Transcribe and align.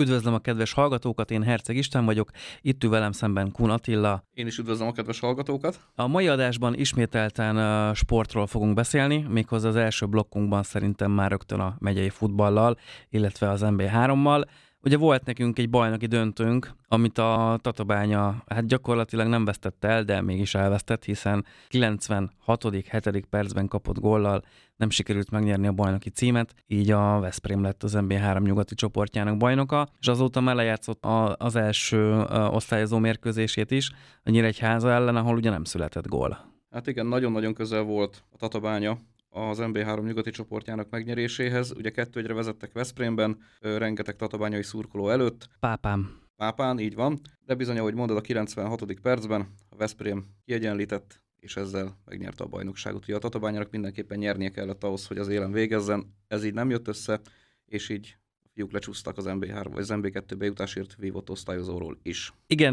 Üdvözlöm 0.00 0.34
a 0.34 0.38
kedves 0.38 0.72
hallgatókat, 0.72 1.30
én 1.30 1.42
Herceg 1.42 1.76
Isten 1.76 2.04
vagyok, 2.04 2.30
itt 2.60 2.84
ül 2.84 2.90
velem 2.90 3.12
szemben 3.12 3.50
Kun 3.52 3.70
Attila. 3.70 4.22
Én 4.34 4.46
is 4.46 4.58
üdvözlöm 4.58 4.88
a 4.88 4.92
kedves 4.92 5.20
hallgatókat. 5.20 5.80
A 5.94 6.06
mai 6.06 6.28
adásban 6.28 6.74
ismételten 6.74 7.94
sportról 7.94 8.46
fogunk 8.46 8.74
beszélni, 8.74 9.26
méghozzá 9.28 9.68
az 9.68 9.76
első 9.76 10.06
blokkunkban 10.06 10.62
szerintem 10.62 11.10
már 11.10 11.30
rögtön 11.30 11.60
a 11.60 11.76
megyei 11.78 12.10
futballal, 12.10 12.76
illetve 13.10 13.50
az 13.50 13.60
MB3-mal. 13.64 14.44
Ugye 14.88 14.96
volt 14.96 15.24
nekünk 15.24 15.58
egy 15.58 15.70
bajnoki 15.70 16.06
döntőnk, 16.06 16.70
amit 16.86 17.18
a 17.18 17.58
Tatabánya 17.60 18.42
hát 18.46 18.66
gyakorlatilag 18.66 19.26
nem 19.26 19.44
vesztett 19.44 19.84
el, 19.84 20.02
de 20.02 20.20
mégis 20.20 20.54
elvesztett, 20.54 21.04
hiszen 21.04 21.44
96. 21.68 22.62
7. 22.70 23.26
percben 23.30 23.68
kapott 23.68 23.98
góllal 23.98 24.42
nem 24.76 24.90
sikerült 24.90 25.30
megnyerni 25.30 25.66
a 25.66 25.72
bajnoki 25.72 26.10
címet, 26.10 26.54
így 26.66 26.90
a 26.90 27.18
Veszprém 27.20 27.62
lett 27.62 27.82
az 27.82 27.96
NB3 27.96 28.42
nyugati 28.42 28.74
csoportjának 28.74 29.36
bajnoka, 29.36 29.88
és 30.00 30.08
azóta 30.08 30.40
már 30.40 30.54
lejátszott 30.54 31.04
az 31.36 31.56
első 31.56 32.20
osztályozó 32.50 32.98
mérkőzését 32.98 33.70
is, 33.70 33.90
a 34.22 34.30
Nyíregyháza 34.30 34.90
ellen, 34.90 35.16
ahol 35.16 35.36
ugye 35.36 35.50
nem 35.50 35.64
született 35.64 36.06
gól. 36.06 36.38
Hát 36.70 36.86
igen, 36.86 37.06
nagyon-nagyon 37.06 37.54
közel 37.54 37.82
volt 37.82 38.24
a 38.32 38.36
Tatabánya 38.36 38.98
az 39.28 39.58
MB3 39.60 40.04
nyugati 40.04 40.30
csoportjának 40.30 40.90
megnyeréséhez. 40.90 41.72
Ugye 41.76 41.90
kettő 41.90 42.20
egyre 42.20 42.34
vezettek 42.34 42.72
Veszprémben, 42.72 43.38
rengeteg 43.60 44.16
tatabányai 44.16 44.62
szurkoló 44.62 45.08
előtt. 45.08 45.48
Pápám. 45.60 46.20
Pápán, 46.36 46.78
így 46.78 46.94
van. 46.94 47.20
De 47.44 47.54
bizony, 47.54 47.78
ahogy 47.78 47.94
mondod, 47.94 48.16
a 48.16 48.20
96. 48.20 49.00
percben 49.00 49.54
a 49.68 49.76
Veszprém 49.76 50.24
kiegyenlített, 50.44 51.22
és 51.40 51.56
ezzel 51.56 51.98
megnyerte 52.04 52.44
a 52.44 52.48
bajnokságot. 52.48 53.02
Ugye 53.02 53.16
a 53.16 53.18
tatabányának 53.18 53.70
mindenképpen 53.70 54.18
nyernie 54.18 54.50
kellett 54.50 54.84
ahhoz, 54.84 55.06
hogy 55.06 55.18
az 55.18 55.28
élen 55.28 55.52
végezzen. 55.52 56.14
Ez 56.26 56.44
így 56.44 56.54
nem 56.54 56.70
jött 56.70 56.88
össze, 56.88 57.20
és 57.64 57.88
így 57.88 58.17
fiúk 58.58 58.72
lecsúsztak 58.72 59.16
az 59.16 59.24
MB3 59.28 59.66
vagy 59.72 59.80
az 59.80 59.90
MB2 59.92 60.34
bejutásért 60.38 60.94
vívott 60.98 61.30
osztályozóról 61.30 61.98
is. 62.02 62.32
Igen, 62.46 62.72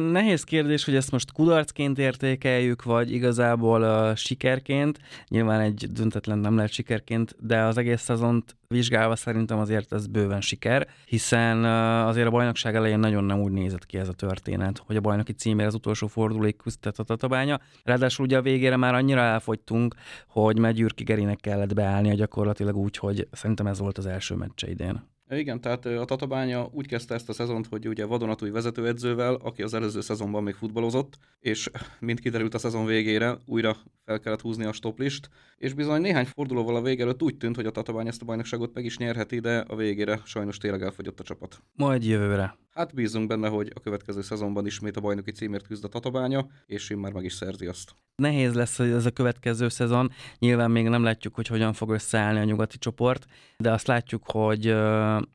nehéz 0.00 0.44
kérdés, 0.44 0.84
hogy 0.84 0.94
ezt 0.94 1.10
most 1.10 1.32
kudarcként 1.32 1.98
értékeljük, 1.98 2.82
vagy 2.82 3.12
igazából 3.12 4.14
sikerként. 4.14 4.98
Nyilván 5.28 5.60
egy 5.60 5.86
döntetlen 5.92 6.38
nem 6.38 6.56
lehet 6.56 6.70
sikerként, 6.70 7.36
de 7.40 7.60
az 7.60 7.76
egész 7.76 8.00
szezont 8.00 8.56
vizsgálva 8.68 9.16
szerintem 9.16 9.58
azért 9.58 9.92
ez 9.92 10.06
bőven 10.06 10.40
siker, 10.40 10.88
hiszen 11.04 11.64
azért 12.04 12.26
a 12.26 12.30
bajnokság 12.30 12.74
elején 12.74 12.98
nagyon 12.98 13.24
nem 13.24 13.40
úgy 13.40 13.52
nézett 13.52 13.86
ki 13.86 13.98
ez 13.98 14.08
a 14.08 14.12
történet, 14.12 14.82
hogy 14.86 14.96
a 14.96 15.00
bajnoki 15.00 15.32
címért 15.32 15.68
az 15.68 15.74
utolsó 15.74 16.06
fordulóig 16.06 16.56
küzdett 16.56 16.98
a 16.98 17.02
tatabánya. 17.02 17.60
Ráadásul 17.84 18.24
ugye 18.24 18.36
a 18.36 18.42
végére 18.42 18.76
már 18.76 18.94
annyira 18.94 19.20
elfogytunk, 19.20 19.94
hogy 20.26 20.58
Megyürki 20.58 21.04
Gerinek 21.04 21.40
kellett 21.40 21.74
beállnia 21.74 22.14
gyakorlatilag 22.14 22.76
úgy, 22.76 22.96
hogy 22.96 23.28
szerintem 23.32 23.66
ez 23.66 23.78
volt 23.78 23.98
az 23.98 24.06
első 24.06 24.34
meccse 24.34 24.70
idén. 24.70 25.08
Igen, 25.30 25.60
tehát 25.60 25.86
a 25.86 26.04
Tatabánya 26.04 26.68
úgy 26.72 26.86
kezdte 26.86 27.14
ezt 27.14 27.28
a 27.28 27.32
szezont, 27.32 27.66
hogy 27.66 27.88
ugye 27.88 28.04
vadonatúj 28.04 28.50
vezetőedzővel, 28.50 29.34
aki 29.34 29.62
az 29.62 29.74
előző 29.74 30.00
szezonban 30.00 30.42
még 30.42 30.54
futballozott, 30.54 31.18
és 31.40 31.70
mint 32.00 32.20
kiderült 32.20 32.54
a 32.54 32.58
szezon 32.58 32.86
végére, 32.86 33.38
újra 33.46 33.76
fel 34.04 34.20
kellett 34.20 34.40
húzni 34.40 34.64
a 34.64 34.72
stoplist, 34.72 35.28
és 35.56 35.72
bizony 35.74 36.00
néhány 36.00 36.24
fordulóval 36.24 36.76
a 36.76 36.82
vége 36.82 37.02
előtt 37.02 37.22
úgy 37.22 37.36
tűnt, 37.36 37.56
hogy 37.56 37.66
a 37.66 37.70
Tatabány 37.70 38.06
ezt 38.06 38.22
a 38.22 38.24
bajnokságot 38.24 38.74
meg 38.74 38.84
is 38.84 38.98
nyerheti, 38.98 39.38
de 39.38 39.58
a 39.58 39.76
végére 39.76 40.20
sajnos 40.24 40.56
tényleg 40.56 40.82
elfogyott 40.82 41.20
a 41.20 41.22
csapat. 41.22 41.62
Majd 41.74 42.04
jövőre. 42.04 42.58
Hát 42.80 42.94
bízunk 42.94 43.28
benne, 43.28 43.48
hogy 43.48 43.72
a 43.74 43.80
következő 43.80 44.22
szezonban 44.22 44.66
ismét 44.66 44.96
a 44.96 45.00
bajnoki 45.00 45.30
címért 45.30 45.66
küzd 45.66 45.84
a 45.84 45.88
Tatabánya, 45.88 46.46
és 46.66 46.90
én 46.90 46.98
már 46.98 47.12
meg 47.12 47.24
is 47.24 47.32
szerzi 47.32 47.66
azt. 47.66 47.94
Nehéz 48.14 48.54
lesz 48.54 48.78
ez 48.78 49.06
a 49.06 49.10
következő 49.10 49.68
szezon. 49.68 50.10
Nyilván 50.38 50.70
még 50.70 50.88
nem 50.88 51.02
látjuk, 51.02 51.34
hogy 51.34 51.46
hogyan 51.46 51.72
fog 51.72 51.90
összeállni 51.90 52.40
a 52.40 52.44
nyugati 52.44 52.78
csoport, 52.78 53.26
de 53.58 53.72
azt 53.72 53.86
látjuk, 53.86 54.22
hogy 54.30 54.66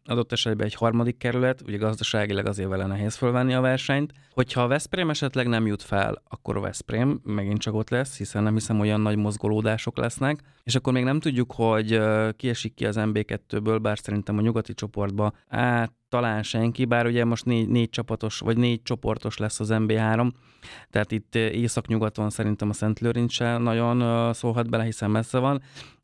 adott 0.05 0.31
esetben 0.31 0.66
egy 0.66 0.73
harmadik 0.73 1.17
kerület, 1.17 1.61
ugye 1.61 1.78
gazdaságilag 1.78 2.45
azért 2.45 2.69
vele 2.69 2.85
nehéz 2.85 3.16
fölvenni 3.16 3.53
a 3.53 3.61
versenyt. 3.61 4.13
Hogyha 4.31 4.61
a 4.61 4.67
Veszprém 4.67 5.09
esetleg 5.09 5.47
nem 5.47 5.67
jut 5.67 5.81
fel, 5.81 6.22
akkor 6.28 6.57
a 6.57 6.61
Veszprém 6.61 7.19
megint 7.23 7.59
csak 7.59 7.73
ott 7.73 7.89
lesz, 7.89 8.17
hiszen 8.17 8.44
nem 8.44 8.53
hiszem 8.53 8.79
olyan 8.79 9.01
nagy 9.01 9.17
mozgolódások 9.17 9.97
lesznek, 9.97 10.39
és 10.63 10.75
akkor 10.75 10.94
még 10.94 11.03
nem 11.03 11.19
tudjuk, 11.19 11.51
hogy 11.51 12.01
kiesik 12.35 12.73
ki 12.73 12.85
az 12.85 12.95
MB2-ből, 13.00 13.79
bár 13.81 13.97
szerintem 14.00 14.38
a 14.38 14.41
nyugati 14.41 14.73
csoportba, 14.73 15.34
hát 15.47 15.94
talán 16.15 16.43
senki, 16.43 16.85
bár 16.85 17.05
ugye 17.05 17.25
most 17.25 17.45
négy, 17.45 17.67
négy 17.67 17.89
csapatos, 17.89 18.39
vagy 18.39 18.57
négy 18.57 18.81
csoportos 18.81 19.37
lesz 19.37 19.59
az 19.59 19.69
MB3, 19.71 20.31
tehát 20.89 21.11
itt 21.11 21.35
északnyugaton 21.35 22.29
szerintem 22.29 22.69
a 22.69 22.73
Szent 22.73 22.99
Lőrinc 22.99 23.31
se 23.31 23.57
nagyon 23.57 24.33
szólhat 24.33 24.69
bele, 24.69 24.83
hiszen 24.83 25.11
messze 25.11 25.37
van, 25.37 25.61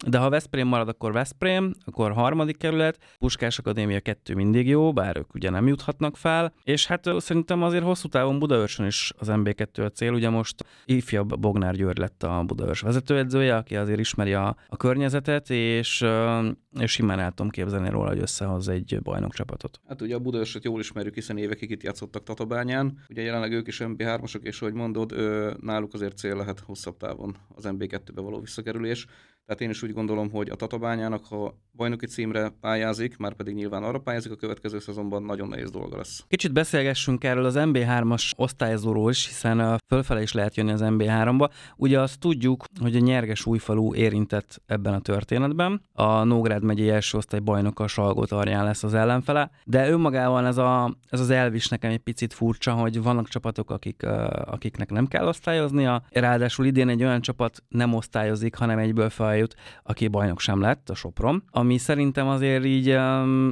de 0.07 0.17
ha 0.17 0.29
Veszprém 0.29 0.67
marad, 0.67 0.87
akkor 0.87 1.11
Veszprém, 1.11 1.73
akkor 1.85 2.11
harmadik 2.11 2.57
kerület, 2.57 2.97
Puskás 3.19 3.57
Akadémia 3.57 3.99
kettő 3.99 4.35
mindig 4.35 4.67
jó, 4.67 4.93
bár 4.93 5.17
ők 5.17 5.33
ugye 5.33 5.49
nem 5.49 5.67
juthatnak 5.67 6.17
fel, 6.17 6.53
és 6.63 6.87
hát 6.87 7.09
szerintem 7.17 7.63
azért 7.63 7.83
hosszú 7.83 8.07
távon 8.07 8.39
Budaörsön 8.39 8.85
is 8.85 9.11
az 9.17 9.27
MB2 9.31 9.85
a 9.85 9.89
cél, 9.89 10.13
ugye 10.13 10.29
most 10.29 10.65
ifjabb 10.85 11.39
Bognár 11.39 11.75
György 11.75 11.97
lett 11.97 12.23
a 12.23 12.43
Budaörs 12.45 12.81
vezetőedzője, 12.81 13.55
aki 13.55 13.75
azért 13.75 13.99
ismeri 13.99 14.33
a, 14.33 14.55
a 14.67 14.77
környezetet, 14.77 15.49
és, 15.49 16.05
és 16.79 16.91
simán 16.91 17.19
el 17.19 17.31
tudom 17.31 17.51
képzelni 17.51 17.89
róla, 17.89 18.09
hogy 18.09 18.21
összehoz 18.21 18.67
egy 18.67 18.99
bajnokcsapatot. 19.01 19.79
Hát 19.87 20.00
ugye 20.01 20.15
a 20.15 20.19
Budaörsöt 20.19 20.63
jól 20.63 20.79
ismerjük, 20.79 21.13
hiszen 21.13 21.37
évekig 21.37 21.69
itt 21.69 21.83
játszottak 21.83 22.23
Tatabányán, 22.23 22.97
ugye 23.09 23.21
jelenleg 23.21 23.51
ők 23.51 23.67
is 23.67 23.79
MB3-osok, 23.83 24.43
és 24.43 24.61
ahogy 24.61 24.73
mondod, 24.73 25.15
náluk 25.63 25.93
azért 25.93 26.17
cél 26.17 26.35
lehet 26.35 26.59
hosszabb 26.59 26.97
távon 26.97 27.35
az 27.55 27.63
MB2-be 27.67 28.21
való 28.21 28.39
visszakerülés. 28.39 29.07
Tehát 29.51 29.65
én 29.65 29.73
is 29.75 29.83
úgy 29.83 29.93
gondolom, 29.93 30.31
hogy 30.31 30.49
a 30.49 30.55
Tatabányának, 30.55 31.25
ha 31.25 31.55
bajnoki 31.75 32.05
címre 32.05 32.49
pályázik, 32.61 33.17
már 33.17 33.33
pedig 33.33 33.53
nyilván 33.53 33.83
arra 33.83 33.99
pályázik, 33.99 34.31
a 34.31 34.35
következő 34.35 34.79
szezonban 34.79 35.23
nagyon 35.23 35.47
nehéz 35.47 35.71
dolga 35.71 35.97
lesz. 35.97 36.23
Kicsit 36.27 36.53
beszélgessünk 36.53 37.23
erről 37.23 37.45
az 37.45 37.55
MB3-as 37.57 38.31
osztályozóról 38.35 39.09
is, 39.09 39.27
hiszen 39.27 39.77
fölfele 39.87 40.21
is 40.21 40.33
lehet 40.33 40.55
jönni 40.55 40.71
az 40.71 40.81
MB3-ba. 40.83 41.49
Ugye 41.75 41.99
azt 41.99 42.19
tudjuk, 42.19 42.63
hogy 42.81 42.95
a 42.95 42.99
Nyerges 42.99 43.45
újfalú 43.45 43.95
érintett 43.95 44.61
ebben 44.65 44.93
a 44.93 44.99
történetben. 44.99 45.81
A 45.93 46.23
Nógrád 46.23 46.63
megyei 46.63 46.89
első 46.89 47.17
osztály 47.17 47.39
bajnoka 47.39 47.87
Salgót 47.87 48.31
Arján 48.31 48.63
lesz 48.63 48.83
az 48.83 48.93
ellenfele, 48.93 49.51
de 49.65 49.89
önmagában 49.89 50.45
ez, 50.45 50.57
a, 50.57 50.97
ez 51.09 51.19
az 51.19 51.29
elvis 51.29 51.67
nekem 51.67 51.91
egy 51.91 51.99
picit 51.99 52.33
furcsa, 52.33 52.73
hogy 52.73 53.01
vannak 53.01 53.27
csapatok, 53.27 53.69
akik, 53.69 54.03
akiknek 54.45 54.89
nem 54.89 55.07
kell 55.07 55.27
osztályoznia. 55.27 56.03
Ráadásul 56.09 56.65
idén 56.65 56.89
egy 56.89 57.03
olyan 57.03 57.21
csapat 57.21 57.63
nem 57.67 57.93
osztályozik, 57.93 58.55
hanem 58.55 58.77
egyből 58.77 59.09
fel 59.09 59.40
jut, 59.41 59.55
aki 59.83 60.07
bajnok 60.07 60.39
sem 60.39 60.61
lett, 60.61 60.89
a 60.89 60.95
Sopron, 60.95 61.43
ami 61.49 61.77
szerintem 61.77 62.27
azért 62.27 62.65
így 62.65 62.89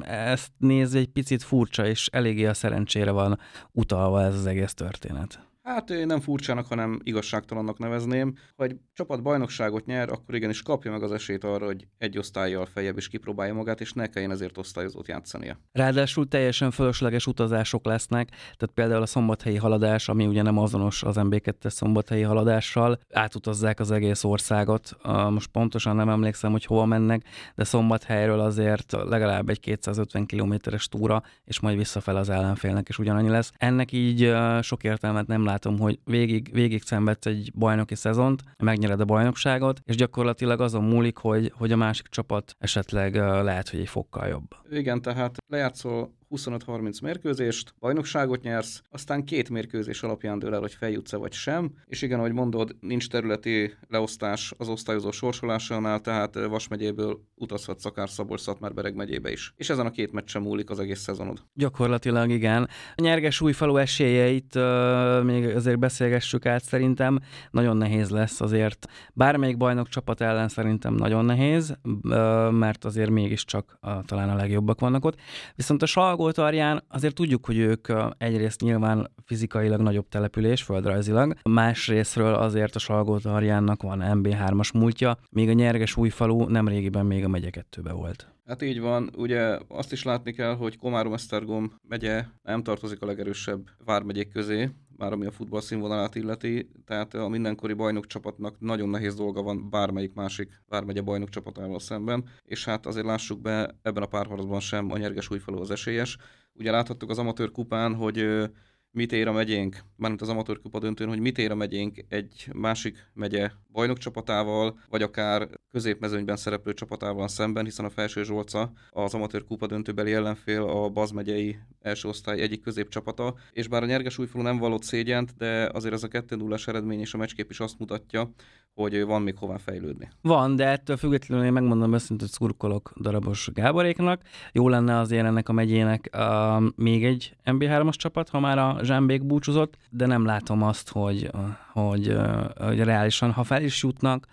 ezt 0.01 0.51
nézve 0.57 0.99
egy 0.99 1.09
picit 1.09 1.43
furcsa, 1.43 1.85
és 1.85 2.07
eléggé 2.11 2.45
a 2.45 2.53
szerencsére 2.53 3.11
van 3.11 3.39
utalva 3.71 4.21
ez 4.21 4.33
az 4.33 4.45
egész 4.45 4.73
történet. 4.73 5.48
Hát 5.69 5.89
én 5.89 6.05
nem 6.05 6.19
furcsának, 6.19 6.65
hanem 6.67 6.99
igazságtalannak 7.03 7.77
nevezném. 7.77 8.35
Ha 8.55 8.63
egy 8.63 8.75
csapat 8.93 9.21
bajnokságot 9.21 9.85
nyer, 9.85 10.09
akkor 10.09 10.35
igenis 10.35 10.61
kapja 10.61 10.91
meg 10.91 11.03
az 11.03 11.11
esélyt 11.11 11.43
arra, 11.43 11.65
hogy 11.65 11.87
egy 11.97 12.17
osztályjal 12.17 12.65
feljebb 12.65 12.97
is 12.97 13.07
kipróbálja 13.07 13.53
magát, 13.53 13.81
és 13.81 13.93
ne 13.93 14.07
kelljen 14.07 14.31
ezért 14.31 14.57
osztályozót 14.57 15.07
játszania. 15.07 15.59
Ráadásul 15.71 16.27
teljesen 16.27 16.71
fölösleges 16.71 17.27
utazások 17.27 17.85
lesznek, 17.85 18.29
tehát 18.29 18.71
például 18.73 19.01
a 19.01 19.05
szombathelyi 19.05 19.57
haladás, 19.57 20.09
ami 20.09 20.27
ugye 20.27 20.41
nem 20.41 20.57
azonos 20.57 21.03
az 21.03 21.15
MB2-es 21.19 21.69
szombathelyi 21.69 22.21
haladással, 22.21 22.99
átutazzák 23.13 23.79
az 23.79 23.91
egész 23.91 24.23
országot. 24.23 24.97
Most 25.29 25.47
pontosan 25.47 25.95
nem 25.95 26.09
emlékszem, 26.09 26.51
hogy 26.51 26.65
hova 26.65 26.85
mennek, 26.85 27.23
de 27.55 27.63
szombathelyről 27.63 28.39
azért 28.39 28.91
legalább 28.91 29.49
egy 29.49 29.59
250 29.59 30.25
kilométeres 30.25 30.87
túra, 30.87 31.23
és 31.43 31.59
majd 31.59 31.77
visszafel 31.77 32.15
az 32.15 32.29
ellenfélnek 32.29 32.89
is 32.89 32.99
ugyanannyi 32.99 33.29
lesz. 33.29 33.51
Ennek 33.57 33.91
így 33.91 34.33
sok 34.61 34.83
értelmet 34.83 35.27
nem 35.27 35.45
lát 35.45 35.57
látom, 35.63 35.79
hogy 35.79 35.99
végig, 36.03 36.49
végig 36.53 36.81
szenvedsz 36.81 37.25
egy 37.25 37.51
bajnoki 37.55 37.95
szezont, 37.95 38.43
megnyered 38.57 38.99
a 38.99 39.05
bajnokságot, 39.05 39.79
és 39.85 39.95
gyakorlatilag 39.95 40.61
azon 40.61 40.83
múlik, 40.83 41.17
hogy, 41.17 41.51
hogy 41.55 41.71
a 41.71 41.75
másik 41.75 42.07
csapat 42.07 42.55
esetleg 42.59 43.15
lehet, 43.15 43.69
hogy 43.69 43.79
egy 43.79 43.89
fokkal 43.89 44.27
jobb. 44.27 44.47
Igen, 44.71 45.01
tehát 45.01 45.37
lejátszol 45.47 46.17
25-30 46.35 47.01
mérkőzést, 47.01 47.73
bajnokságot 47.79 48.41
nyersz, 48.41 48.81
aztán 48.89 49.23
két 49.23 49.49
mérkőzés 49.49 50.03
alapján 50.03 50.39
dől 50.39 50.53
el, 50.53 50.59
hogy 50.59 50.73
feljutsz-e 50.73 51.17
vagy 51.17 51.33
sem, 51.33 51.71
és 51.85 52.01
igen, 52.01 52.19
ahogy 52.19 52.33
mondod, 52.33 52.75
nincs 52.79 53.09
területi 53.09 53.73
leosztás 53.87 54.53
az 54.57 54.67
osztályozó 54.69 55.11
sorsolásánál, 55.11 55.99
tehát 55.99 56.47
Vas 56.47 56.67
megyéből 56.67 57.19
utazhatsz 57.35 57.85
akár 57.85 58.09
szabolcs 58.09 58.43
bereg 58.73 58.95
megyébe 58.95 59.31
is. 59.31 59.53
És 59.55 59.69
ezen 59.69 59.85
a 59.85 59.91
két 59.91 60.11
meccsen 60.11 60.41
múlik 60.41 60.69
az 60.69 60.79
egész 60.79 60.99
szezonod. 60.99 61.43
Gyakorlatilag 61.53 62.29
igen. 62.29 62.69
A 62.95 63.01
nyerges 63.01 63.41
újfalu 63.41 63.77
esélyeit 63.77 64.55
uh, 64.55 65.23
még 65.23 65.45
azért 65.55 65.79
beszélgessük 65.79 66.45
át 66.45 66.63
szerintem. 66.63 67.19
Nagyon 67.51 67.77
nehéz 67.77 68.09
lesz 68.09 68.41
azért. 68.41 68.87
Bármelyik 69.13 69.57
bajnok 69.57 69.87
csapat 69.87 70.21
ellen 70.21 70.47
szerintem 70.47 70.93
nagyon 70.93 71.25
nehéz, 71.25 71.77
uh, 71.83 72.51
mert 72.51 72.85
azért 72.85 73.09
mégiscsak 73.09 73.77
uh, 73.81 74.05
talán 74.05 74.29
a 74.29 74.35
legjobbak 74.35 74.79
vannak 74.79 75.05
ott. 75.05 75.19
Viszont 75.55 75.81
a 75.81 75.85
Salgótarján 76.19 76.83
azért 76.87 77.15
tudjuk, 77.15 77.45
hogy 77.45 77.57
ők 77.57 77.87
egyrészt 78.17 78.61
nyilván 78.61 79.11
fizikailag 79.25 79.81
nagyobb 79.81 80.07
település, 80.07 80.63
földrajzilag, 80.63 81.35
másrésztről 81.43 82.33
azért 82.33 82.75
a 82.75 82.79
Salgótarjánnak 82.79 83.81
van 83.81 84.01
MB3-as 84.03 84.73
múltja, 84.73 85.17
míg 85.29 85.49
a 85.49 85.53
Nyerges 85.53 85.97
újfalu 85.97 86.49
nem 86.49 86.67
régiben 86.67 87.05
még 87.05 87.23
a 87.23 87.27
megye 87.27 87.49
kettőbe 87.49 87.91
volt. 87.91 88.27
Hát 88.45 88.61
így 88.61 88.79
van, 88.79 89.09
ugye 89.17 89.57
azt 89.67 89.91
is 89.91 90.03
látni 90.03 90.33
kell, 90.33 90.55
hogy 90.55 90.77
Komárom-Esztergom 90.77 91.73
megye 91.87 92.23
nem 92.43 92.63
tartozik 92.63 93.01
a 93.01 93.05
legerősebb 93.05 93.69
vármegyék 93.85 94.31
közé, 94.31 94.69
már 94.99 95.11
ami 95.11 95.25
a 95.25 95.31
futball 95.31 95.61
színvonalát 95.61 96.15
illeti, 96.15 96.69
tehát 96.85 97.13
a 97.13 97.27
mindenkori 97.27 97.73
bajnok 97.73 98.07
csapatnak 98.07 98.59
nagyon 98.59 98.89
nehéz 98.89 99.15
dolga 99.15 99.41
van 99.41 99.69
bármelyik 99.69 100.13
másik 100.13 100.61
vármegye 100.67 101.01
bajnok 101.01 101.29
csapatával 101.29 101.79
szemben, 101.79 102.23
és 102.45 102.65
hát 102.65 102.85
azért 102.85 103.05
lássuk 103.05 103.41
be, 103.41 103.75
ebben 103.81 104.03
a 104.03 104.07
párharcban 104.07 104.59
sem 104.59 104.91
a 104.91 104.97
nyerges 104.97 105.31
újfalú 105.31 105.59
az 105.59 105.71
esélyes. 105.71 106.17
Ugye 106.53 106.71
láthattuk 106.71 107.09
az 107.09 107.17
amatőr 107.17 107.51
kupán, 107.51 107.95
hogy 107.95 108.49
mit 108.91 109.11
ér 109.11 109.27
a 109.27 109.31
megyénk, 109.31 109.77
mármint 109.95 110.21
az 110.21 110.29
amatőr 110.29 110.59
kupa 110.61 110.79
döntőn, 110.79 111.07
hogy 111.07 111.19
mit 111.19 111.37
ér 111.37 111.51
a 111.51 111.55
megyénk 111.55 112.05
egy 112.09 112.49
másik 112.53 113.09
megye 113.13 113.51
bajnok 113.71 113.97
csapatával, 113.97 114.79
vagy 114.89 115.01
akár 115.01 115.49
középmezőnyben 115.71 116.35
szereplő 116.35 116.73
csapatával 116.73 117.27
szemben, 117.27 117.65
hiszen 117.65 117.85
a 117.85 117.89
Felső 117.89 118.23
Zsolca 118.23 118.71
az 118.89 119.13
amatőr 119.13 119.43
kupa 119.43 119.67
döntőbeli 119.67 120.13
ellenfél 120.13 120.61
a 120.61 120.89
Baz 120.89 121.11
megyei 121.11 121.57
első 121.81 122.07
osztály 122.07 122.41
egyik 122.41 122.61
középcsapata, 122.61 123.35
és 123.51 123.67
bár 123.67 123.83
a 123.83 123.85
nyerges 123.85 124.17
újfalu 124.17 124.43
nem 124.43 124.57
vallott 124.57 124.83
szégyent, 124.83 125.33
de 125.37 125.69
azért 125.73 125.93
ez 125.93 126.03
a 126.03 126.07
2 126.07 126.35
0 126.35 126.57
eredmény 126.65 126.99
és 126.99 127.13
a 127.13 127.17
meccskép 127.17 127.49
is 127.49 127.59
azt 127.59 127.79
mutatja, 127.79 128.31
hogy 128.73 129.05
van 129.05 129.21
még 129.21 129.37
hová 129.37 129.57
fejlődni. 129.57 130.09
Van, 130.21 130.55
de 130.55 130.65
ettől 130.65 130.97
függetlenül 130.97 131.45
én 131.45 131.51
megmondom 131.51 131.93
őszintén, 131.93 132.27
hogy 132.27 132.29
szurkolok 132.29 132.93
darabos 133.01 133.49
Gáboréknak. 133.53 134.21
Jó 134.51 134.69
lenne 134.69 134.97
azért 134.97 135.25
ennek 135.25 135.49
a 135.49 135.53
megyének 135.53 136.09
uh, 136.13 136.63
még 136.75 137.05
egy 137.05 137.35
MB3-as 137.45 137.93
csapat, 137.95 138.29
ha 138.29 138.39
már 138.39 138.57
a 138.57 138.78
Zsámbék 138.83 139.25
búcsúzott, 139.25 139.77
de 139.89 140.05
nem 140.05 140.25
látom 140.25 140.63
azt, 140.63 140.89
hogy, 140.89 141.29
hogy, 141.71 142.15
hogy 142.55 142.79
reálisan, 142.79 143.31
ha 143.31 143.43
fel 143.43 143.63
is 143.63 143.83
jutnak, 143.83 144.27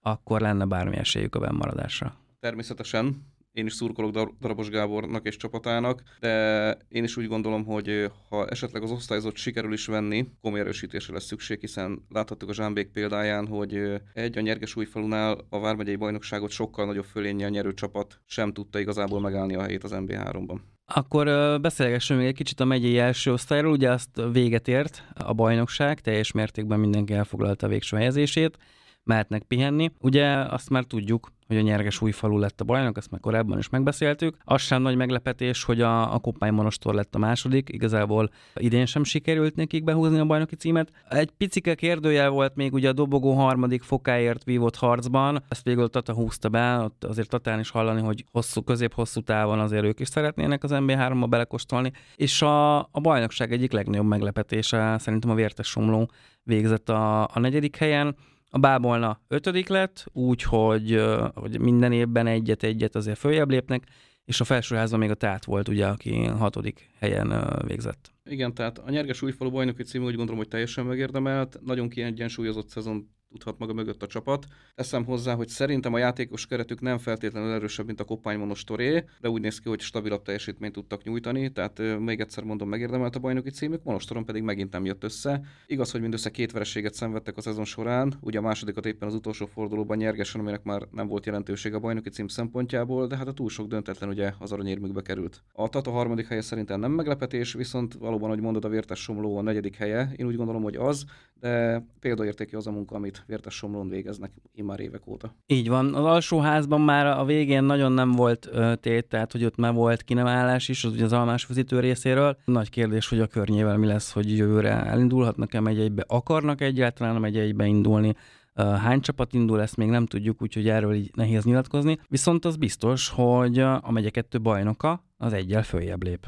akkor 0.00 0.40
lenne 0.40 0.64
bármi 0.64 0.96
esélyük 0.96 1.34
a 1.34 1.38
bennmaradásra. 1.38 2.16
Természetesen, 2.40 3.32
én 3.52 3.66
is 3.66 3.72
szurkolok 3.72 4.30
Darabos 4.40 4.68
Gábornak 4.68 5.26
és 5.26 5.36
csapatának, 5.36 6.02
de 6.20 6.76
én 6.88 7.04
is 7.04 7.16
úgy 7.16 7.26
gondolom, 7.26 7.64
hogy 7.64 8.10
ha 8.28 8.46
esetleg 8.46 8.82
az 8.82 8.90
osztályzat 8.90 9.36
sikerül 9.36 9.72
is 9.72 9.86
venni, 9.86 10.28
komoly 10.40 10.60
erősítésre 10.60 11.12
lesz 11.12 11.24
szükség, 11.24 11.60
hiszen 11.60 12.06
láthattuk 12.08 12.48
a 12.48 12.52
Zsámbék 12.52 12.90
példáján, 12.90 13.46
hogy 13.46 14.00
egy 14.12 14.38
a 14.38 14.40
Nyerges 14.40 14.76
újfalunál 14.76 15.38
a 15.48 15.60
Vármegyei 15.60 15.96
bajnokságot 15.96 16.50
sokkal 16.50 16.86
nagyobb 16.86 17.04
fölénnyel 17.04 17.50
nyerő 17.50 17.74
csapat 17.74 18.20
sem 18.26 18.52
tudta 18.52 18.78
igazából 18.78 19.20
megállni 19.20 19.54
a 19.54 19.62
helyét 19.62 19.84
az 19.84 19.92
MB3-ban. 19.94 20.58
Akkor 20.94 21.60
beszélgessünk 21.60 22.20
még 22.20 22.28
egy 22.28 22.34
kicsit 22.34 22.60
a 22.60 22.64
megyei 22.64 22.98
első 22.98 23.32
osztályról. 23.32 23.72
Ugye 23.72 23.90
azt 23.90 24.22
véget 24.32 24.68
ért 24.68 25.04
a 25.14 25.32
bajnokság, 25.32 26.00
teljes 26.00 26.32
mértékben 26.32 26.80
mindenki 26.80 27.12
elfoglalta 27.12 27.66
a 27.66 27.68
végső 27.68 27.96
helyezését 27.96 28.58
mehetnek 29.04 29.42
pihenni. 29.42 29.90
Ugye 30.00 30.26
azt 30.28 30.70
már 30.70 30.84
tudjuk, 30.84 31.32
hogy 31.46 31.56
a 31.56 31.60
nyerges 31.60 32.00
új 32.00 32.10
falu 32.10 32.38
lett 32.38 32.60
a 32.60 32.64
bajnok, 32.64 32.96
ezt 32.96 33.10
már 33.10 33.20
korábban 33.20 33.58
is 33.58 33.68
megbeszéltük. 33.68 34.36
Az 34.44 34.60
sem 34.60 34.82
nagy 34.82 34.96
meglepetés, 34.96 35.64
hogy 35.64 35.80
a, 35.80 36.14
a 36.14 36.18
Koppány 36.18 36.52
Monostor 36.52 36.94
lett 36.94 37.14
a 37.14 37.18
második, 37.18 37.68
igazából 37.72 38.30
idén 38.54 38.86
sem 38.86 39.04
sikerült 39.04 39.54
nekik 39.54 39.84
behúzni 39.84 40.18
a 40.18 40.24
bajnoki 40.24 40.56
címet. 40.56 40.92
Egy 41.08 41.30
picike 41.30 41.74
kérdőjel 41.74 42.30
volt 42.30 42.54
még 42.54 42.72
ugye 42.72 42.88
a 42.88 42.92
dobogó 42.92 43.32
harmadik 43.32 43.82
fokáért 43.82 44.44
vívott 44.44 44.76
harcban, 44.76 45.44
ezt 45.48 45.64
végül 45.64 45.88
Tata 45.88 46.12
húzta 46.12 46.48
be, 46.48 46.78
ott 46.78 47.04
azért 47.04 47.28
Tatán 47.28 47.58
is 47.58 47.70
hallani, 47.70 48.00
hogy 48.00 48.24
hosszú, 48.30 48.62
közép-hosszú 48.62 49.20
távon 49.20 49.58
azért 49.58 49.84
ők 49.84 50.00
is 50.00 50.08
szeretnének 50.08 50.64
az 50.64 50.70
MB3-ba 50.74 51.26
belekostolni, 51.28 51.92
és 52.16 52.42
a, 52.42 52.78
a 52.78 53.00
bajnokság 53.02 53.52
egyik 53.52 53.72
legnagyobb 53.72 54.06
meglepetése 54.06 54.98
szerintem 54.98 55.30
a 55.30 55.34
Vértes 55.34 55.66
Somló 55.66 56.10
végzett 56.42 56.88
a, 56.88 57.22
a 57.22 57.38
negyedik 57.38 57.76
helyen. 57.76 58.16
A 58.54 58.58
Bábolna 58.58 59.20
ötödik 59.28 59.68
lett, 59.68 60.06
úgyhogy 60.12 61.02
hogy 61.34 61.60
minden 61.60 61.92
évben 61.92 62.26
egyet-egyet 62.26 62.94
azért 62.94 63.18
följebb 63.18 63.50
lépnek, 63.50 63.84
és 64.24 64.40
a 64.40 64.44
felsőházban 64.44 64.98
még 64.98 65.10
a 65.10 65.14
Tát 65.14 65.44
volt, 65.44 65.68
ugye, 65.68 65.86
aki 65.86 66.24
hatodik 66.24 66.90
helyen 66.98 67.58
végzett. 67.66 68.12
Igen, 68.24 68.54
tehát 68.54 68.78
a 68.78 68.90
nyerges 68.90 69.22
újfalu 69.22 69.50
bajnoki 69.50 69.82
cím 69.82 70.02
úgy 70.02 70.14
gondolom, 70.14 70.36
hogy 70.36 70.48
teljesen 70.48 70.86
megérdemelt, 70.86 71.58
nagyon 71.64 71.88
kiegyensúlyozott 71.88 72.68
szezon 72.68 73.10
tudhat 73.32 73.58
maga 73.58 73.72
mögött 73.72 74.02
a 74.02 74.06
csapat. 74.06 74.46
Teszem 74.74 75.04
hozzá, 75.04 75.34
hogy 75.34 75.48
szerintem 75.48 75.94
a 75.94 75.98
játékos 75.98 76.46
keretük 76.46 76.80
nem 76.80 76.98
feltétlenül 76.98 77.52
erősebb, 77.52 77.86
mint 77.86 78.00
a 78.00 78.04
Koppány 78.04 78.38
Monostoré, 78.38 79.04
de 79.20 79.28
úgy 79.28 79.40
néz 79.40 79.58
ki, 79.58 79.68
hogy 79.68 79.80
stabilabb 79.80 80.22
teljesítményt 80.22 80.72
tudtak 80.72 81.02
nyújtani, 81.02 81.52
tehát 81.52 81.98
még 81.98 82.20
egyszer 82.20 82.44
mondom, 82.44 82.68
megérdemelt 82.68 83.16
a 83.16 83.18
bajnoki 83.18 83.50
címük, 83.50 83.84
Monostoron 83.84 84.24
pedig 84.24 84.42
megint 84.42 84.72
nem 84.72 84.84
jött 84.84 85.04
össze. 85.04 85.40
Igaz, 85.66 85.90
hogy 85.90 86.00
mindössze 86.00 86.30
két 86.30 86.52
vereséget 86.52 86.94
szenvedtek 86.94 87.36
a 87.36 87.40
szezon 87.40 87.64
során, 87.64 88.14
ugye 88.20 88.38
a 88.38 88.42
másodikat 88.42 88.86
éppen 88.86 89.08
az 89.08 89.14
utolsó 89.14 89.46
fordulóban 89.46 89.96
nyergesen, 89.96 90.40
aminek 90.40 90.62
már 90.62 90.82
nem 90.90 91.06
volt 91.06 91.26
jelentőség 91.26 91.74
a 91.74 91.78
bajnoki 91.78 92.10
cím 92.10 92.28
szempontjából, 92.28 93.06
de 93.06 93.16
hát 93.16 93.28
a 93.28 93.32
túl 93.32 93.48
sok 93.48 93.66
döntetlen 93.66 94.08
ugye 94.08 94.32
az 94.38 94.52
aranyérmükbe 94.52 95.02
került. 95.02 95.42
A 95.52 95.68
Tata 95.68 95.90
harmadik 95.90 96.26
helye 96.26 96.40
szerintem 96.40 96.80
nem 96.80 96.92
meglepetés, 96.92 97.52
viszont 97.52 97.94
valóban, 97.94 98.28
hogy 98.28 98.40
mondod, 98.40 98.64
a 98.64 98.68
Vértes 98.68 99.00
Somló 99.00 99.36
a 99.36 99.42
negyedik 99.42 99.76
helye, 99.76 100.12
én 100.16 100.26
úgy 100.26 100.36
gondolom, 100.36 100.62
hogy 100.62 100.76
az, 100.76 101.04
de 101.40 101.84
példaértékű 102.00 102.56
az 102.56 102.66
a 102.66 102.70
munka, 102.70 102.94
amit 102.94 103.21
Vértes 103.26 103.54
Somlón 103.54 103.88
végeznek 103.88 104.32
immár 104.54 104.80
évek 104.80 105.06
óta. 105.06 105.34
Így 105.46 105.68
van. 105.68 105.94
Az 105.94 106.04
alsóházban 106.04 106.80
már 106.80 107.06
a 107.06 107.24
végén 107.24 107.64
nagyon 107.64 107.92
nem 107.92 108.12
volt 108.12 108.50
tét, 108.80 109.08
tehát 109.08 109.32
hogy 109.32 109.44
ott 109.44 109.56
már 109.56 109.72
volt 109.72 110.02
kinemállás 110.02 110.68
is, 110.68 110.84
az 110.84 110.92
ugye 110.92 111.04
az 111.04 111.12
almás 111.12 111.44
fizítő 111.44 111.80
részéről. 111.80 112.36
Nagy 112.44 112.70
kérdés, 112.70 113.08
hogy 113.08 113.20
a 113.20 113.26
környével 113.26 113.76
mi 113.76 113.86
lesz, 113.86 114.12
hogy 114.12 114.36
jövőre 114.36 114.84
elindulhatnak-e 114.84 115.60
megyeibe, 115.60 116.04
akarnak 116.06 116.60
egyáltalán 116.60 117.16
a 117.16 117.18
megyeibe 117.18 117.66
indulni, 117.66 118.14
Hány 118.54 119.00
csapat 119.00 119.32
indul, 119.32 119.60
ezt 119.60 119.76
még 119.76 119.88
nem 119.88 120.06
tudjuk, 120.06 120.42
úgyhogy 120.42 120.68
erről 120.68 120.94
így 120.94 121.10
nehéz 121.14 121.44
nyilatkozni. 121.44 121.98
Viszont 122.08 122.44
az 122.44 122.56
biztos, 122.56 123.08
hogy 123.08 123.58
a 123.58 123.90
megye 123.90 124.10
kettő 124.10 124.40
bajnoka 124.40 125.04
az 125.16 125.32
egyel 125.32 125.62
följebb 125.62 126.02
lép. 126.02 126.26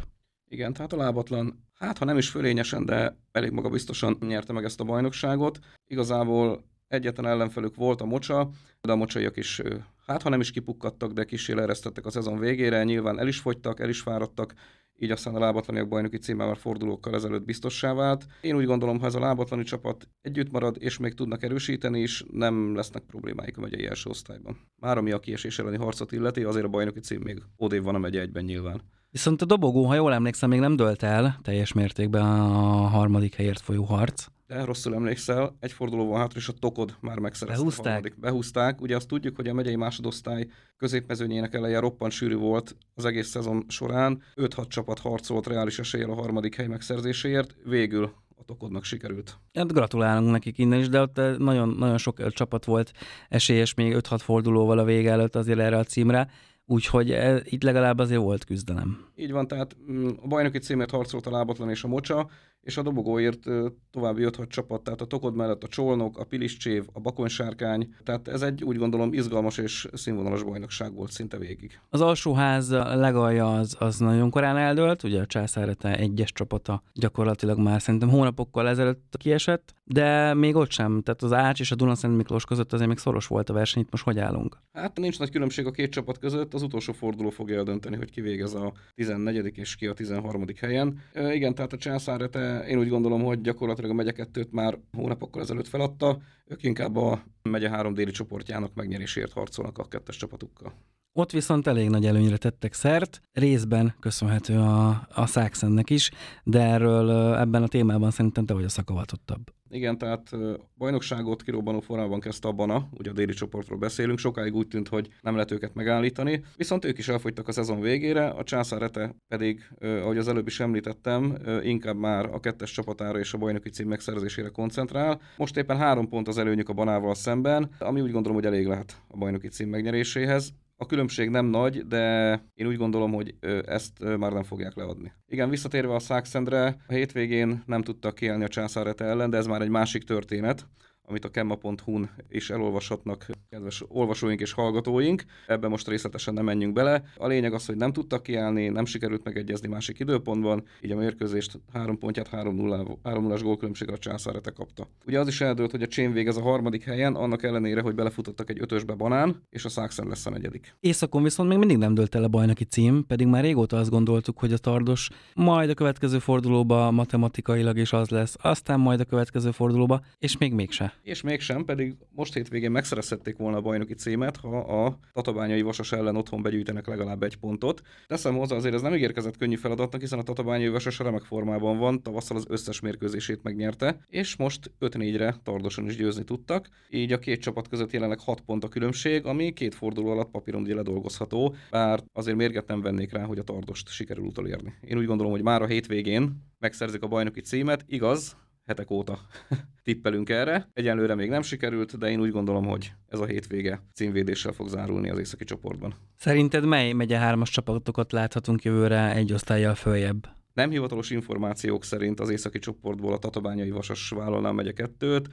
Igen, 0.48 0.72
tehát 0.72 0.92
a 0.92 0.96
lábatlan 0.96 1.66
hát 1.74 1.98
ha 1.98 2.04
nem 2.04 2.18
is 2.18 2.28
fölényesen, 2.28 2.84
de 2.84 3.16
elég 3.32 3.50
magabiztosan 3.50 4.16
nyerte 4.20 4.52
meg 4.52 4.64
ezt 4.64 4.80
a 4.80 4.84
bajnokságot. 4.84 5.58
Igazából 5.86 6.64
egyetlen 6.94 7.26
ellenfelük 7.26 7.74
volt 7.74 8.00
a 8.00 8.04
Mocsa, 8.04 8.50
de 8.80 8.92
a 8.92 8.96
mocsaiak 8.96 9.36
is, 9.36 9.62
hát 10.06 10.22
ha 10.22 10.28
nem 10.28 10.40
is 10.40 10.50
kipukkadtak, 10.50 11.12
de 11.12 11.24
kis 11.24 11.48
eresztettek 11.48 12.06
a 12.06 12.10
szezon 12.10 12.38
végére, 12.38 12.84
nyilván 12.84 13.18
el 13.18 13.28
is 13.28 13.38
fogytak, 13.38 13.80
el 13.80 13.88
is 13.88 14.00
fáradtak, 14.00 14.54
így 14.98 15.10
aztán 15.10 15.34
a 15.34 15.38
lábatlaniak 15.38 15.88
bajnoki 15.88 16.18
címe 16.18 16.46
már 16.46 16.56
fordulókkal 16.56 17.14
ezelőtt 17.14 17.44
biztossá 17.44 17.92
vált. 17.92 18.26
Én 18.40 18.56
úgy 18.56 18.64
gondolom, 18.64 19.00
ha 19.00 19.06
ez 19.06 19.14
a 19.14 19.20
lábatlani 19.20 19.62
csapat 19.62 20.08
együtt 20.20 20.50
marad, 20.50 20.76
és 20.78 20.98
még 20.98 21.14
tudnak 21.14 21.42
erősíteni 21.42 22.00
is, 22.00 22.24
nem 22.30 22.74
lesznek 22.74 23.02
problémáik 23.02 23.56
a 23.56 23.60
megyei 23.60 23.86
első 23.86 24.10
osztályban. 24.10 24.56
Már 24.80 24.98
ami 24.98 25.10
a 25.10 25.18
kiesés 25.18 25.58
elleni 25.58 25.76
harcot 25.76 26.12
illeti, 26.12 26.42
azért 26.42 26.64
a 26.64 26.68
bajnoki 26.68 27.00
cím 27.00 27.20
még 27.24 27.42
odév 27.56 27.82
van 27.82 27.94
a 27.94 27.98
megye 27.98 28.20
egyben 28.20 28.44
nyilván. 28.44 28.80
Viszont 29.10 29.42
a 29.42 29.44
dobogó, 29.44 29.84
ha 29.84 29.94
jól 29.94 30.12
emlékszem, 30.12 30.48
még 30.48 30.60
nem 30.60 30.76
dölt 30.76 31.02
el 31.02 31.38
teljes 31.42 31.72
mértékben 31.72 32.22
a 32.22 32.86
harmadik 32.86 33.34
helyért 33.34 33.60
folyó 33.60 33.84
harc. 33.84 34.26
De 34.46 34.64
rosszul 34.64 34.94
emlékszel, 34.94 35.56
egy 35.60 35.72
fordulóval 35.72 36.18
hátra, 36.18 36.38
és 36.38 36.48
a 36.48 36.52
Tokod 36.52 36.96
már 37.00 37.18
megszerezte 37.18 37.60
Behúzták? 37.60 37.86
A 37.86 37.88
harmadik. 37.88 38.20
Behúzták. 38.20 38.80
Ugye 38.80 38.96
azt 38.96 39.08
tudjuk, 39.08 39.36
hogy 39.36 39.48
a 39.48 39.54
megyei 39.54 39.76
másodosztály 39.76 40.46
középmezőnyének 40.76 41.54
eleje 41.54 41.78
roppant 41.78 42.12
sűrű 42.12 42.36
volt 42.36 42.76
az 42.94 43.04
egész 43.04 43.28
szezon 43.28 43.64
során. 43.68 44.22
5-6 44.34 44.68
csapat 44.68 44.98
harcolt 44.98 45.46
reális 45.46 45.78
eséllyel 45.78 46.10
a 46.10 46.14
harmadik 46.14 46.54
hely 46.54 46.66
megszerzéséért. 46.66 47.54
Végül 47.64 48.12
a 48.36 48.44
Tokodnak 48.44 48.84
sikerült. 48.84 49.38
Hát 49.52 49.72
gratulálunk 49.72 50.30
nekik 50.30 50.58
innen 50.58 50.78
is, 50.78 50.88
de 50.88 51.00
ott 51.00 51.20
nagyon, 51.38 51.68
nagyon 51.68 51.98
sok 51.98 52.32
csapat 52.32 52.64
volt 52.64 52.92
esélyes 53.28 53.74
még 53.74 53.96
5-6 53.98 54.18
fordulóval 54.20 54.78
a 54.78 54.84
vége 54.84 55.10
előtt 55.10 55.36
azért 55.36 55.58
erre 55.58 55.76
a 55.76 55.84
címre 55.84 56.28
Úgyhogy 56.66 57.10
e, 57.10 57.40
itt 57.44 57.62
legalább 57.62 57.98
azért 57.98 58.20
volt 58.20 58.44
küzdelem. 58.44 59.06
Így 59.14 59.32
van, 59.32 59.46
tehát 59.46 59.76
mm, 59.90 60.08
a 60.22 60.26
bajnoki 60.26 60.58
címért 60.58 60.90
harcolt 60.90 61.26
a 61.26 61.30
lábatlan 61.30 61.70
és 61.70 61.84
a 61.84 61.88
mocsa, 61.88 62.28
és 62.64 62.76
a 62.76 62.82
dobogóért 62.82 63.44
további 63.90 64.22
5 64.22 64.48
csapat, 64.48 64.82
tehát 64.82 65.00
a 65.00 65.04
Tokod 65.04 65.34
mellett 65.34 65.62
a 65.62 65.68
Csolnok, 65.68 66.18
a 66.18 66.24
Piliscsév, 66.24 66.84
a 66.92 67.00
Bakonsárkány, 67.00 67.94
tehát 68.04 68.28
ez 68.28 68.42
egy 68.42 68.64
úgy 68.64 68.76
gondolom 68.76 69.12
izgalmas 69.12 69.58
és 69.58 69.88
színvonalas 69.92 70.42
bajnokság 70.42 70.94
volt 70.94 71.10
szinte 71.10 71.38
végig. 71.38 71.80
Az 71.90 72.00
alsóház 72.00 72.70
legalja 72.70 73.54
az, 73.54 73.76
az 73.78 73.98
nagyon 73.98 74.30
korán 74.30 74.56
eldőlt, 74.56 75.02
ugye 75.02 75.20
a 75.20 75.26
császárete 75.26 75.96
egyes 75.96 76.32
csapata 76.32 76.82
gyakorlatilag 76.92 77.58
már 77.58 77.82
szerintem 77.82 78.08
hónapokkal 78.08 78.68
ezelőtt 78.68 79.14
kiesett, 79.18 79.74
de 79.84 80.34
még 80.34 80.56
ott 80.56 80.70
sem, 80.70 81.02
tehát 81.02 81.22
az 81.22 81.32
Ács 81.32 81.60
és 81.60 81.70
a 81.70 81.74
Dunaszent 81.74 82.16
Miklós 82.16 82.44
között 82.44 82.72
azért 82.72 82.88
még 82.88 82.98
szoros 82.98 83.26
volt 83.26 83.50
a 83.50 83.52
verseny, 83.52 83.82
itt 83.82 83.90
most 83.90 84.04
hogy 84.04 84.18
állunk? 84.18 84.58
Hát 84.72 84.98
nincs 84.98 85.18
nagy 85.18 85.30
különbség 85.30 85.66
a 85.66 85.70
két 85.70 85.90
csapat 85.90 86.18
között, 86.18 86.54
az 86.54 86.62
utolsó 86.62 86.92
forduló 86.92 87.30
fogja 87.30 87.56
eldönteni, 87.56 87.96
hogy 87.96 88.10
ki 88.10 88.20
végez 88.20 88.54
a 88.54 88.72
14. 88.94 89.50
és 89.58 89.76
ki 89.76 89.86
a 89.86 89.92
13. 89.92 90.44
helyen. 90.60 90.98
E, 91.12 91.34
igen, 91.34 91.54
tehát 91.54 91.72
a 91.72 91.76
császárete 91.76 92.53
én 92.68 92.78
úgy 92.78 92.88
gondolom, 92.88 93.22
hogy 93.22 93.40
gyakorlatilag 93.40 93.90
a 93.90 93.94
megye 93.94 94.12
kettőt 94.12 94.52
már 94.52 94.78
hónapokkal 94.92 95.42
ezelőtt 95.42 95.68
feladta, 95.68 96.18
ők 96.46 96.62
inkább 96.62 96.96
a 96.96 97.22
megye 97.42 97.68
három 97.68 97.94
déli 97.94 98.10
csoportjának 98.10 98.74
megnyerésért 98.74 99.32
harcolnak 99.32 99.78
a 99.78 99.88
kettes 99.88 100.16
csapatukkal. 100.16 100.72
Ott 101.16 101.30
viszont 101.30 101.66
elég 101.66 101.88
nagy 101.88 102.06
előnyre 102.06 102.36
tettek 102.36 102.72
szert, 102.72 103.20
részben 103.32 103.94
köszönhető 104.00 104.58
a, 104.58 105.06
a 105.14 105.26
Saxennek 105.26 105.90
is, 105.90 106.10
de 106.44 106.60
erről 106.60 107.34
ebben 107.34 107.62
a 107.62 107.68
témában 107.68 108.10
szerintem 108.10 108.46
te 108.46 108.54
vagy 108.54 108.64
a 108.64 108.68
szakavatottabb. 108.68 109.40
Igen, 109.68 109.98
tehát 109.98 110.30
bajnokságot 110.78 111.42
kirobbanó 111.42 111.80
formában 111.80 112.20
kezdte 112.20 112.48
a 112.48 112.88
ugye 112.90 113.10
a 113.10 113.12
déli 113.12 113.32
csoportról 113.32 113.78
beszélünk, 113.78 114.18
sokáig 114.18 114.54
úgy 114.54 114.68
tűnt, 114.68 114.88
hogy 114.88 115.08
nem 115.20 115.34
lehet 115.34 115.50
őket 115.50 115.74
megállítani, 115.74 116.44
viszont 116.56 116.84
ők 116.84 116.98
is 116.98 117.08
elfogytak 117.08 117.48
a 117.48 117.52
szezon 117.52 117.80
végére, 117.80 118.28
a 118.28 118.42
Császárete 118.42 119.14
pedig, 119.28 119.68
ahogy 119.80 120.18
az 120.18 120.28
előbb 120.28 120.46
is 120.46 120.60
említettem, 120.60 121.36
inkább 121.62 121.96
már 121.96 122.24
a 122.24 122.40
kettes 122.40 122.70
csapatára 122.70 123.18
és 123.18 123.34
a 123.34 123.38
bajnoki 123.38 123.70
cím 123.70 123.88
megszerzésére 123.88 124.48
koncentrál. 124.48 125.20
Most 125.36 125.56
éppen 125.56 125.76
három 125.76 126.08
pont 126.08 126.28
az 126.28 126.38
előnyük 126.38 126.68
a 126.68 126.72
Banával 126.72 127.14
szemben, 127.14 127.70
ami 127.78 128.00
úgy 128.00 128.12
gondolom, 128.12 128.36
hogy 128.36 128.46
elég 128.46 128.66
lehet 128.66 129.02
a 129.08 129.16
bajnoki 129.16 129.48
cím 129.48 129.68
megnyeréséhez. 129.68 130.52
A 130.84 130.86
különbség 130.86 131.28
nem 131.28 131.46
nagy, 131.46 131.86
de 131.86 132.32
én 132.54 132.66
úgy 132.66 132.76
gondolom, 132.76 133.12
hogy 133.12 133.34
ezt 133.66 134.16
már 134.18 134.32
nem 134.32 134.42
fogják 134.42 134.74
leadni. 134.74 135.12
Igen, 135.26 135.50
visszatérve 135.50 135.94
a 135.94 135.98
Szákszendre, 135.98 136.76
a 136.86 136.92
hétvégén 136.92 137.62
nem 137.66 137.82
tudtak 137.82 138.14
kiállni 138.14 138.44
a 138.44 138.48
császárete 138.48 139.04
ellen, 139.04 139.30
de 139.30 139.36
ez 139.36 139.46
már 139.46 139.60
egy 139.62 139.68
másik 139.68 140.04
történet 140.04 140.66
amit 141.06 141.24
a 141.24 141.28
kemma.hu-n 141.28 142.10
is 142.28 142.50
elolvashatnak 142.50 143.26
kedves 143.50 143.84
olvasóink 143.88 144.40
és 144.40 144.52
hallgatóink. 144.52 145.24
Ebben 145.46 145.70
most 145.70 145.88
részletesen 145.88 146.34
nem 146.34 146.44
menjünk 146.44 146.72
bele. 146.72 147.04
A 147.16 147.26
lényeg 147.26 147.52
az, 147.52 147.66
hogy 147.66 147.76
nem 147.76 147.92
tudtak 147.92 148.22
kiállni, 148.22 148.68
nem 148.68 148.84
sikerült 148.84 149.24
megegyezni 149.24 149.68
másik 149.68 149.98
időpontban, 149.98 150.64
így 150.80 150.90
a 150.90 150.96
mérkőzést 150.96 151.58
három 151.72 151.98
pontját 151.98 152.28
3-0-as 152.32 153.40
gólkülönbség 153.42 153.90
a 153.90 153.98
császárete 153.98 154.50
kapta. 154.50 154.88
Ugye 155.06 155.20
az 155.20 155.28
is 155.28 155.40
eldőlt, 155.40 155.70
hogy 155.70 155.82
a 155.82 155.86
Csén 155.86 156.12
végez 156.12 156.36
a 156.36 156.42
harmadik 156.42 156.84
helyen, 156.84 157.14
annak 157.14 157.42
ellenére, 157.42 157.80
hogy 157.80 157.94
belefutottak 157.94 158.50
egy 158.50 158.60
ötösbe 158.60 158.94
banán, 158.94 159.42
és 159.50 159.64
a 159.64 159.68
Szákszem 159.68 160.08
lesz 160.08 160.26
a 160.26 160.30
negyedik. 160.30 160.76
Északon 160.80 161.22
viszont 161.22 161.48
még 161.48 161.58
mindig 161.58 161.76
nem 161.76 161.94
dőlt 161.94 162.14
el 162.14 162.24
a 162.24 162.28
bajnoki 162.28 162.64
cím, 162.64 163.06
pedig 163.06 163.26
már 163.26 163.42
régóta 163.42 163.76
azt 163.76 163.90
gondoltuk, 163.90 164.38
hogy 164.38 164.52
a 164.52 164.58
Tardos 164.58 165.10
majd 165.34 165.70
a 165.70 165.74
következő 165.74 166.18
fordulóba 166.18 166.90
matematikailag 166.90 167.78
is 167.78 167.92
az 167.92 168.08
lesz, 168.08 168.36
aztán 168.40 168.80
majd 168.80 169.00
a 169.00 169.04
következő 169.04 169.50
fordulóba, 169.50 170.00
és 170.18 170.38
még 170.38 170.52
mégse 170.52 170.93
és 171.02 171.22
mégsem, 171.22 171.64
pedig 171.64 171.94
most 172.10 172.34
hétvégén 172.34 172.70
megszerezhették 172.70 173.36
volna 173.36 173.56
a 173.56 173.60
bajnoki 173.60 173.94
címet, 173.94 174.36
ha 174.36 174.58
a 174.58 174.98
tatabányai 175.12 175.62
vasas 175.62 175.92
ellen 175.92 176.16
otthon 176.16 176.42
begyűjtenek 176.42 176.86
legalább 176.86 177.22
egy 177.22 177.36
pontot. 177.36 177.82
Teszem 178.06 178.36
hozzá, 178.36 178.56
azért 178.56 178.74
ez 178.74 178.82
nem 178.82 178.94
ígérkezett 178.94 179.36
könnyű 179.36 179.56
feladatnak, 179.56 180.00
hiszen 180.00 180.18
a 180.18 180.22
tatabányai 180.22 180.68
vasas 180.68 180.98
remek 180.98 181.22
formában 181.22 181.78
van, 181.78 182.02
tavasszal 182.02 182.36
az 182.36 182.46
összes 182.48 182.80
mérkőzését 182.80 183.42
megnyerte, 183.42 183.98
és 184.06 184.36
most 184.36 184.70
5-4-re 184.80 185.36
tardosan 185.42 185.84
is 185.84 185.96
győzni 185.96 186.24
tudtak. 186.24 186.68
Így 186.90 187.12
a 187.12 187.18
két 187.18 187.40
csapat 187.40 187.68
között 187.68 187.92
jelenleg 187.92 188.20
6 188.20 188.40
pont 188.40 188.64
a 188.64 188.68
különbség, 188.68 189.26
ami 189.26 189.52
két 189.52 189.74
forduló 189.74 190.08
alatt 190.10 190.30
papíron 190.30 190.62
ugye 190.62 190.74
ledolgozható, 190.74 191.54
bár 191.70 192.02
azért 192.12 192.36
mérget 192.36 192.66
nem 192.66 192.80
vennék 192.80 193.12
rá, 193.12 193.24
hogy 193.24 193.38
a 193.38 193.42
tardost 193.42 193.88
sikerül 193.88 194.24
utolérni. 194.24 194.74
Én 194.80 194.98
úgy 194.98 195.06
gondolom, 195.06 195.32
hogy 195.32 195.42
már 195.42 195.62
a 195.62 195.66
hétvégén 195.66 196.42
megszerzik 196.58 197.02
a 197.02 197.06
bajnoki 197.06 197.40
címet, 197.40 197.84
igaz, 197.86 198.36
hetek 198.66 198.90
óta 198.90 199.18
tippelünk 199.84 200.28
erre. 200.28 200.68
Egyelőre 200.72 201.14
még 201.14 201.28
nem 201.28 201.42
sikerült, 201.42 201.98
de 201.98 202.10
én 202.10 202.20
úgy 202.20 202.30
gondolom, 202.30 202.66
hogy 202.66 202.92
ez 203.08 203.18
a 203.20 203.26
hétvége 203.26 203.82
címvédéssel 203.94 204.52
fog 204.52 204.68
zárulni 204.68 205.10
az 205.10 205.18
északi 205.18 205.44
csoportban. 205.44 205.94
Szerinted 206.16 206.64
mely 206.64 206.92
megye 206.92 207.18
hármas 207.18 207.50
csapatokat 207.50 208.12
láthatunk 208.12 208.62
jövőre 208.62 209.14
egy 209.14 209.32
osztályjal 209.32 209.74
följebb? 209.74 210.28
Nem 210.52 210.70
hivatalos 210.70 211.10
információk 211.10 211.84
szerint 211.84 212.20
az 212.20 212.30
északi 212.30 212.58
csoportból 212.58 213.12
a 213.12 213.18
Tatabányai 213.18 213.70
Vasas 213.70 214.08
vállalná 214.08 214.50
megye 214.50 214.72
kettőt, 214.72 215.28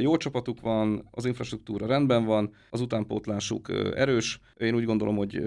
jó 0.00 0.16
csapatuk 0.16 0.60
van, 0.60 1.08
az 1.10 1.24
infrastruktúra 1.24 1.86
rendben 1.86 2.24
van, 2.24 2.54
az 2.70 2.80
utánpótlásuk 2.80 3.68
erős, 3.94 4.40
én 4.56 4.74
úgy 4.74 4.84
gondolom, 4.84 5.16
hogy 5.16 5.42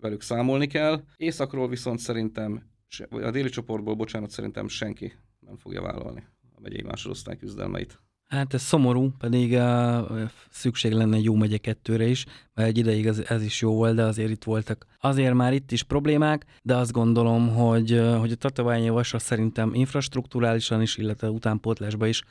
velük 0.00 0.22
számolni 0.22 0.66
kell. 0.66 1.02
Északról 1.16 1.68
viszont 1.68 1.98
szerintem, 1.98 2.62
a 3.10 3.30
déli 3.30 3.48
csoportból, 3.48 3.94
bocsánat, 3.94 4.30
szerintem 4.30 4.68
senki 4.68 5.12
nem 5.40 5.56
fogja 5.56 5.82
vállalni 5.82 6.24
a 6.56 6.60
megyei 6.62 6.82
másodosztály 6.82 7.36
küzdelmeit. 7.36 8.00
Hát 8.26 8.54
ez 8.54 8.62
szomorú, 8.62 9.10
pedig 9.18 9.52
uh, 9.52 10.20
szükség 10.50 10.92
lenne 10.92 11.18
jó 11.18 11.34
megye 11.34 11.56
kettőre 11.56 12.06
is, 12.06 12.24
mert 12.54 12.68
egy 12.68 12.78
ideig 12.78 13.06
ez, 13.06 13.18
ez 13.18 13.42
is 13.42 13.60
jó 13.60 13.74
volt, 13.74 13.94
de 13.94 14.02
azért 14.02 14.30
itt 14.30 14.44
voltak. 14.44 14.86
Azért 15.00 15.34
már 15.34 15.52
itt 15.52 15.72
is 15.72 15.82
problémák, 15.82 16.44
de 16.62 16.76
azt 16.76 16.92
gondolom, 16.92 17.48
hogy, 17.48 17.92
uh, 17.92 18.16
hogy 18.18 18.32
a 18.32 18.36
Tatabányi 18.36 18.88
Vasra 18.88 19.18
szerintem 19.18 19.74
infrastruktúrálisan 19.74 20.82
is, 20.82 20.96
illetve 20.96 21.30
utánpótlásban 21.30 22.08
is 22.08 22.22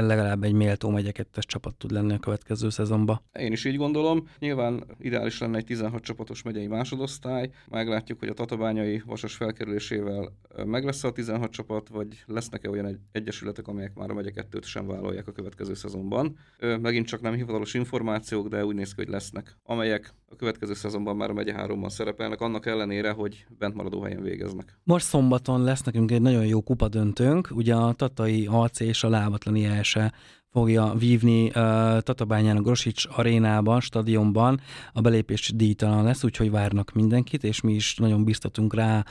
legalább 0.00 0.42
egy 0.42 0.52
méltó 0.52 0.90
megyekettes 0.90 1.46
csapat 1.46 1.74
tud 1.74 1.90
lenni 1.90 2.12
a 2.12 2.18
következő 2.18 2.70
szezonban. 2.70 3.20
Én 3.32 3.52
is 3.52 3.64
így 3.64 3.76
gondolom. 3.76 4.28
Nyilván 4.38 4.84
ideális 4.98 5.38
lenne 5.38 5.56
egy 5.56 5.64
16 5.64 6.02
csapatos 6.02 6.42
megyei 6.42 6.66
másodosztály. 6.66 7.50
Meglátjuk, 7.68 8.18
hogy 8.18 8.28
a 8.28 8.34
tatabányai 8.34 9.02
vasas 9.06 9.34
felkerülésével 9.34 10.32
meg 10.64 10.84
lesz 10.84 11.04
a 11.04 11.12
16 11.12 11.50
csapat, 11.50 11.88
vagy 11.88 12.22
lesznek-e 12.26 12.70
olyan 12.70 12.86
egy 12.86 12.98
egyesületek, 13.12 13.68
amelyek 13.68 13.94
már 13.94 14.10
a 14.10 14.14
megye 14.14 14.30
kettőt 14.30 14.64
sem 14.64 14.86
vállalják 14.86 15.28
a 15.28 15.32
következő 15.32 15.74
szezonban. 15.74 16.36
Megint 16.80 17.06
csak 17.06 17.20
nem 17.20 17.34
hivatalos 17.34 17.74
információk, 17.74 18.48
de 18.48 18.64
úgy 18.64 18.74
néz 18.74 18.94
ki, 18.94 19.02
hogy 19.02 19.12
lesznek, 19.12 19.56
amelyek 19.62 20.14
a 20.28 20.36
következő 20.36 20.74
szezonban 20.74 21.16
már 21.16 21.30
a 21.30 21.32
megye 21.32 21.52
háromban 21.52 21.88
szerepelnek, 21.88 22.40
annak 22.40 22.66
ellenére, 22.66 23.10
hogy 23.10 23.46
bent 23.58 23.74
maradó 23.74 24.02
helyen 24.02 24.22
végeznek. 24.22 24.78
Most 24.84 25.06
szombaton 25.06 25.62
lesz 25.62 25.82
nekünk 25.82 26.10
egy 26.10 26.22
nagyon 26.22 26.46
jó 26.46 26.60
kupadöntőnk, 26.62 27.48
ugye 27.50 27.74
a 27.74 27.92
Tatai 27.92 28.46
AC 28.50 28.80
és 28.80 29.04
a 29.04 29.08
Lábatlani 29.08 29.64
se 29.82 30.12
fogja 30.52 30.94
vívni 30.98 31.44
uh, 31.44 31.52
Tatabányán 32.00 32.56
a 32.56 32.60
Grosics 32.60 33.06
arénában, 33.10 33.80
stadionban. 33.80 34.60
A 34.92 35.00
belépés 35.00 35.52
díjtalan 35.54 36.04
lesz, 36.04 36.24
úgyhogy 36.24 36.50
várnak 36.50 36.92
mindenkit, 36.92 37.44
és 37.44 37.60
mi 37.60 37.72
is 37.72 37.96
nagyon 37.96 38.24
biztatunk 38.24 38.74
rá 38.74 39.04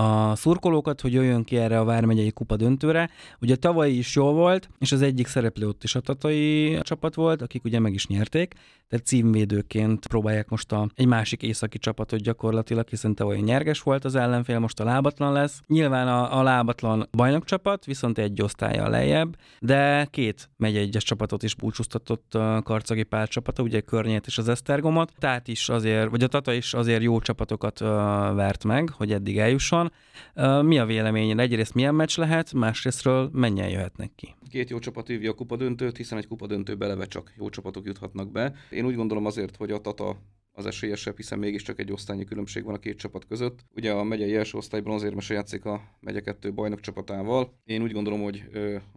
a 0.00 0.36
szurkolókat, 0.36 1.00
hogy 1.00 1.12
jöjjön 1.12 1.44
ki 1.44 1.56
erre 1.56 1.78
a 1.78 1.84
Vármegyei 1.84 2.30
Kupa 2.30 2.56
döntőre. 2.56 3.10
Ugye 3.40 3.56
tavaly 3.56 3.90
is 3.90 4.14
jó 4.14 4.32
volt, 4.32 4.68
és 4.78 4.92
az 4.92 5.02
egyik 5.02 5.26
szereplő 5.26 5.68
ott 5.68 5.84
is 5.84 5.94
a 5.94 6.00
tatai 6.00 6.78
csapat 6.82 7.14
volt, 7.14 7.42
akik 7.42 7.64
ugye 7.64 7.78
meg 7.78 7.94
is 7.94 8.06
nyerték, 8.06 8.54
tehát 8.88 9.06
címvédőként 9.06 10.06
próbálják 10.06 10.48
most 10.48 10.72
a, 10.72 10.88
egy 10.94 11.06
másik 11.06 11.42
északi 11.42 11.78
csapatot 11.78 12.20
gyakorlatilag, 12.20 12.88
hiszen 12.88 13.14
tavaly 13.14 13.38
nyerges 13.38 13.80
volt 13.82 14.04
az 14.04 14.14
ellenfél, 14.14 14.58
most 14.58 14.80
a 14.80 14.84
lábatlan 14.84 15.32
lesz. 15.32 15.60
Nyilván 15.66 16.08
a, 16.08 16.38
a 16.38 16.42
lábatlan 16.42 17.08
bajnokcsapat, 17.10 17.84
viszont 17.84 18.18
egy 18.18 18.42
osztálya 18.42 18.88
lejjebb, 18.88 19.36
de 19.60 20.04
két 20.04 20.50
megy 20.56 20.76
egyes 20.76 21.04
csapatot 21.04 21.42
is 21.42 21.54
búcsúztatott 21.54 22.34
a 22.34 22.60
Karcagi 22.64 23.02
Pál 23.02 23.26
csapata, 23.26 23.62
ugye 23.62 23.80
Környét 23.80 24.26
és 24.26 24.38
az 24.38 24.48
Esztergomot, 24.48 25.12
tehát 25.18 25.48
is 25.48 25.68
azért, 25.68 26.10
vagy 26.10 26.22
a 26.22 26.28
Tata 26.28 26.52
is 26.52 26.74
azért 26.74 27.02
jó 27.02 27.20
csapatokat 27.20 27.80
uh, 27.80 27.88
vert 28.34 28.64
meg, 28.64 28.90
hogy 28.90 29.12
eddig 29.12 29.38
eljusson. 29.38 29.89
Uh, 30.34 30.62
mi 30.62 30.78
a 30.78 30.84
véleményed? 30.86 31.38
Egyrészt 31.38 31.74
milyen 31.74 31.94
meccs 31.94 32.18
lehet, 32.18 32.52
másrésztről 32.52 33.30
mennyien 33.32 33.68
jöhetnek 33.68 34.10
ki? 34.14 34.34
Két 34.50 34.70
jó 34.70 34.78
csapat 34.78 35.06
hívja 35.06 35.30
a 35.30 35.34
kupadöntőt, 35.34 35.96
hiszen 35.96 36.18
egy 36.18 36.26
kupadöntő 36.26 36.74
beleve 36.74 37.04
csak 37.04 37.32
jó 37.36 37.48
csapatok 37.48 37.86
juthatnak 37.86 38.32
be. 38.32 38.54
Én 38.70 38.84
úgy 38.84 38.94
gondolom 38.94 39.26
azért, 39.26 39.56
hogy 39.56 39.70
a 39.70 39.78
Tata 39.78 40.16
az 40.60 40.66
esélyesebb, 40.66 41.16
hiszen 41.16 41.38
mégiscsak 41.38 41.78
egy 41.78 41.92
osztályi 41.92 42.24
különbség 42.24 42.64
van 42.64 42.74
a 42.74 42.78
két 42.78 42.98
csapat 42.98 43.26
között. 43.26 43.64
Ugye 43.76 43.92
a 43.92 44.02
megyei 44.02 44.34
első 44.34 44.58
osztályban 44.58 44.94
azért 44.94 45.14
mese 45.14 45.34
játszik 45.34 45.64
a 45.64 45.80
megye 46.00 46.20
kettő 46.20 46.52
bajnok 46.52 46.80
csapatával. 46.80 47.52
Én 47.64 47.82
úgy 47.82 47.92
gondolom, 47.92 48.22
hogy 48.22 48.44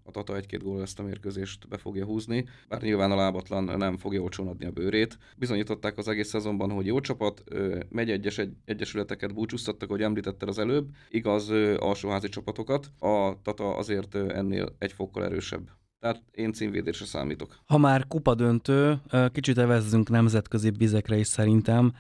a 0.03 0.12
Tata 0.12 0.36
egy-két 0.36 0.63
gól 0.63 0.82
ezt 0.82 1.00
a 1.00 1.03
mérkőzést 1.03 1.67
be 1.67 1.77
fogja 1.77 2.05
húzni, 2.05 2.46
bár 2.70 2.82
nyilván 2.82 3.12
a 3.12 3.15
lábatlan 3.15 3.77
nem 3.77 3.98
fogja 3.98 4.22
olcsón 4.22 4.48
adni 4.48 4.65
a 4.65 4.72
bőrét. 4.72 5.17
Bizonyították 5.38 5.98
az 5.98 6.08
egész 6.08 6.27
szezonban, 6.27 6.72
hogy 6.72 6.86
jó 6.86 7.00
csapat, 7.00 7.43
megy 7.89 8.10
egyes 8.10 8.38
egy, 8.38 8.53
egyesületeket 8.65 9.34
búcsúztattak, 9.34 9.89
hogy 9.89 10.01
említetted 10.01 10.50
az 10.50 10.60
előbb, 10.60 10.89
igaz 11.10 11.50
alsóházi 11.77 12.29
csapatokat. 12.29 12.91
A 13.00 13.41
Tata 13.41 13.75
azért 13.75 14.15
ennél 14.15 14.75
egy 14.77 14.91
fokkal 14.91 15.25
erősebb. 15.25 15.70
Tehát 16.03 16.24
én 16.31 16.53
címvédésre 16.53 17.05
számítok. 17.05 17.60
Ha 17.65 17.77
már 17.77 18.07
kupa 18.07 18.36
döntő, 18.36 19.01
kicsit 19.31 19.57
evezzünk 19.57 20.10
nemzetközi 20.10 20.72
vizekre 20.77 21.17
is 21.17 21.27
szerintem. 21.27 21.93